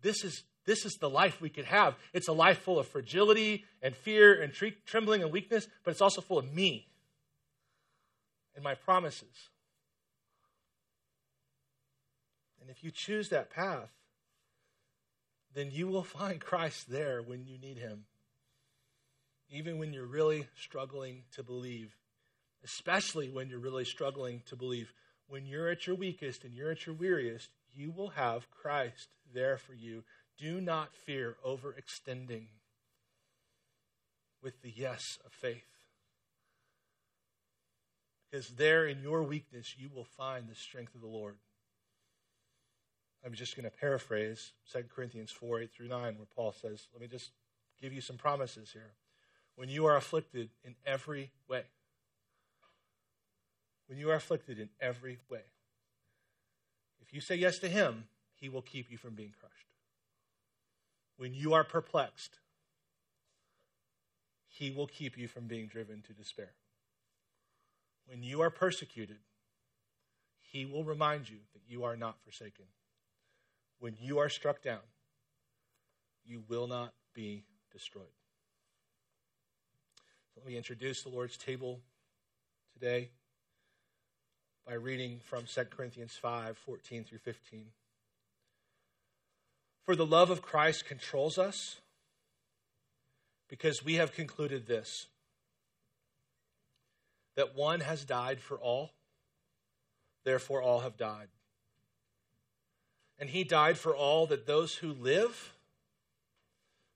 This 0.00 0.24
is 0.24 0.44
this 0.66 0.84
is 0.84 0.94
the 1.00 1.10
life 1.10 1.40
we 1.40 1.48
could 1.48 1.64
have. 1.64 1.96
It's 2.12 2.28
a 2.28 2.32
life 2.32 2.58
full 2.58 2.78
of 2.78 2.86
fragility 2.86 3.64
and 3.82 3.94
fear 3.94 4.40
and 4.40 4.52
tre- 4.52 4.76
trembling 4.86 5.22
and 5.22 5.32
weakness, 5.32 5.66
but 5.84 5.90
it's 5.90 6.02
also 6.02 6.20
full 6.20 6.38
of 6.38 6.52
me 6.52 6.86
and 8.54 8.62
my 8.62 8.74
promises. 8.74 9.48
And 12.60 12.70
if 12.70 12.84
you 12.84 12.90
choose 12.90 13.30
that 13.30 13.50
path, 13.50 13.90
then 15.54 15.70
you 15.70 15.88
will 15.88 16.04
find 16.20 16.40
Christ 16.40 16.90
there 16.90 17.22
when 17.22 17.46
you 17.46 17.58
need 17.58 17.78
him. 17.78 18.04
Even 19.50 19.78
when 19.78 19.92
you're 19.92 20.06
really 20.06 20.46
struggling 20.56 21.24
to 21.34 21.42
believe, 21.42 21.96
especially 22.64 23.28
when 23.28 23.48
you're 23.48 23.58
really 23.58 23.84
struggling 23.84 24.42
to 24.46 24.56
believe. 24.56 24.92
When 25.28 25.46
you're 25.46 25.68
at 25.68 25.86
your 25.86 25.96
weakest 25.96 26.44
and 26.44 26.54
you're 26.54 26.70
at 26.70 26.86
your 26.86 26.94
weariest, 26.94 27.50
you 27.72 27.92
will 27.92 28.10
have 28.10 28.50
Christ 28.50 29.08
there 29.32 29.56
for 29.56 29.74
you 29.74 30.02
do 30.38 30.60
not 30.60 30.94
fear 30.94 31.36
overextending 31.46 32.46
with 34.42 34.62
the 34.62 34.72
yes 34.74 35.18
of 35.24 35.32
faith. 35.32 35.66
Because 38.30 38.48
there 38.48 38.86
in 38.86 39.02
your 39.02 39.22
weakness, 39.22 39.74
you 39.76 39.90
will 39.94 40.04
find 40.04 40.48
the 40.48 40.54
strength 40.54 40.94
of 40.94 41.02
the 41.02 41.06
Lord. 41.06 41.36
I'm 43.24 43.34
just 43.34 43.54
going 43.54 43.70
to 43.70 43.76
paraphrase 43.76 44.52
2 44.72 44.84
Corinthians 44.94 45.30
4 45.30 45.60
8 45.60 45.70
through 45.72 45.88
9, 45.88 46.00
where 46.16 46.26
Paul 46.34 46.52
says, 46.52 46.86
Let 46.94 47.02
me 47.02 47.08
just 47.08 47.32
give 47.82 47.92
you 47.92 48.00
some 48.00 48.16
promises 48.16 48.70
here. 48.72 48.92
When 49.56 49.68
you 49.68 49.86
are 49.86 49.96
afflicted 49.96 50.50
in 50.64 50.74
every 50.86 51.30
way, 51.48 51.64
when 53.86 53.98
you 53.98 54.10
are 54.10 54.14
afflicted 54.14 54.58
in 54.58 54.70
every 54.80 55.18
way, 55.28 55.42
if 57.00 57.12
you 57.12 57.20
say 57.20 57.34
yes 57.34 57.58
to 57.58 57.68
Him, 57.68 58.04
He 58.34 58.48
will 58.48 58.62
keep 58.62 58.90
you 58.90 58.96
from 58.96 59.14
being 59.14 59.34
crushed 59.38 59.70
when 61.20 61.34
you 61.34 61.52
are 61.52 61.64
perplexed, 61.64 62.38
He 64.48 64.70
will 64.70 64.86
keep 64.86 65.18
you 65.18 65.28
from 65.28 65.48
being 65.48 65.66
driven 65.66 66.00
to 66.06 66.14
despair. 66.14 66.52
When 68.06 68.22
you 68.22 68.40
are 68.40 68.48
persecuted, 68.48 69.18
He 70.40 70.64
will 70.64 70.82
remind 70.82 71.28
you 71.28 71.36
that 71.52 71.60
you 71.68 71.84
are 71.84 71.94
not 71.94 72.16
forsaken. 72.24 72.64
When 73.80 73.96
you 74.00 74.18
are 74.18 74.30
struck 74.30 74.62
down, 74.62 74.80
you 76.24 76.42
will 76.48 76.66
not 76.66 76.94
be 77.12 77.44
destroyed. 77.70 78.19
Let 80.40 80.48
me 80.48 80.56
introduce 80.56 81.02
the 81.02 81.10
Lord's 81.10 81.36
table 81.36 81.80
today 82.72 83.10
by 84.66 84.72
reading 84.72 85.20
from 85.22 85.44
2 85.44 85.64
Corinthians 85.64 86.14
5 86.14 86.56
14 86.56 87.04
through 87.04 87.18
15. 87.18 87.66
For 89.84 89.94
the 89.94 90.06
love 90.06 90.30
of 90.30 90.40
Christ 90.40 90.86
controls 90.86 91.36
us 91.36 91.82
because 93.50 93.84
we 93.84 93.96
have 93.96 94.14
concluded 94.14 94.66
this 94.66 95.08
that 97.36 97.54
one 97.54 97.80
has 97.80 98.06
died 98.06 98.40
for 98.40 98.56
all, 98.56 98.92
therefore 100.24 100.62
all 100.62 100.80
have 100.80 100.96
died. 100.96 101.28
And 103.18 103.28
he 103.28 103.44
died 103.44 103.76
for 103.76 103.94
all 103.94 104.26
that 104.28 104.46
those 104.46 104.76
who 104.76 104.94
live, 104.94 105.52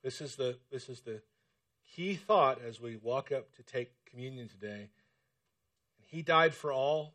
this 0.02 0.22
is 0.22 0.36
the, 0.36 0.56
this 0.72 0.88
is 0.88 1.00
the 1.02 1.20
key 1.94 2.14
thought 2.14 2.60
as 2.66 2.80
we 2.80 2.96
walk 2.96 3.30
up 3.30 3.54
to 3.56 3.62
take 3.62 3.90
communion 4.10 4.48
today. 4.48 4.88
He 6.06 6.22
died 6.22 6.54
for 6.54 6.72
all 6.72 7.14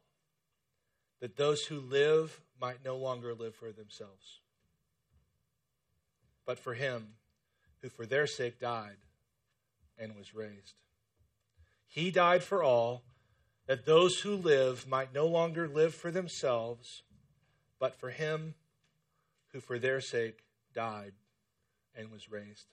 that 1.20 1.38
those 1.38 1.64
who 1.64 1.80
live 1.80 2.42
might 2.62 2.84
no 2.84 2.98
longer 2.98 3.34
live 3.34 3.56
for 3.56 3.72
themselves 3.72 4.40
but 6.50 6.58
for 6.58 6.74
him 6.74 7.10
who 7.84 7.90
for 7.90 8.08
their 8.08 8.26
sake 8.26 8.60
died 8.60 8.96
and 10.00 10.16
was 10.18 10.34
raised. 10.34 10.74
He 11.88 12.10
died 12.10 12.42
for 12.42 12.64
all 12.64 13.04
that 13.68 13.86
those 13.86 14.22
who 14.22 14.34
live 14.34 14.88
might 14.88 15.14
no 15.14 15.28
longer 15.28 15.68
live 15.68 15.94
for 15.94 16.10
themselves, 16.10 17.04
but 17.80 17.94
for 17.94 18.10
him 18.10 18.56
who 19.52 19.60
for 19.60 19.78
their 19.78 20.02
sake 20.02 20.40
died 20.74 21.14
and 21.96 22.12
was 22.12 22.32
raised. 22.32 22.66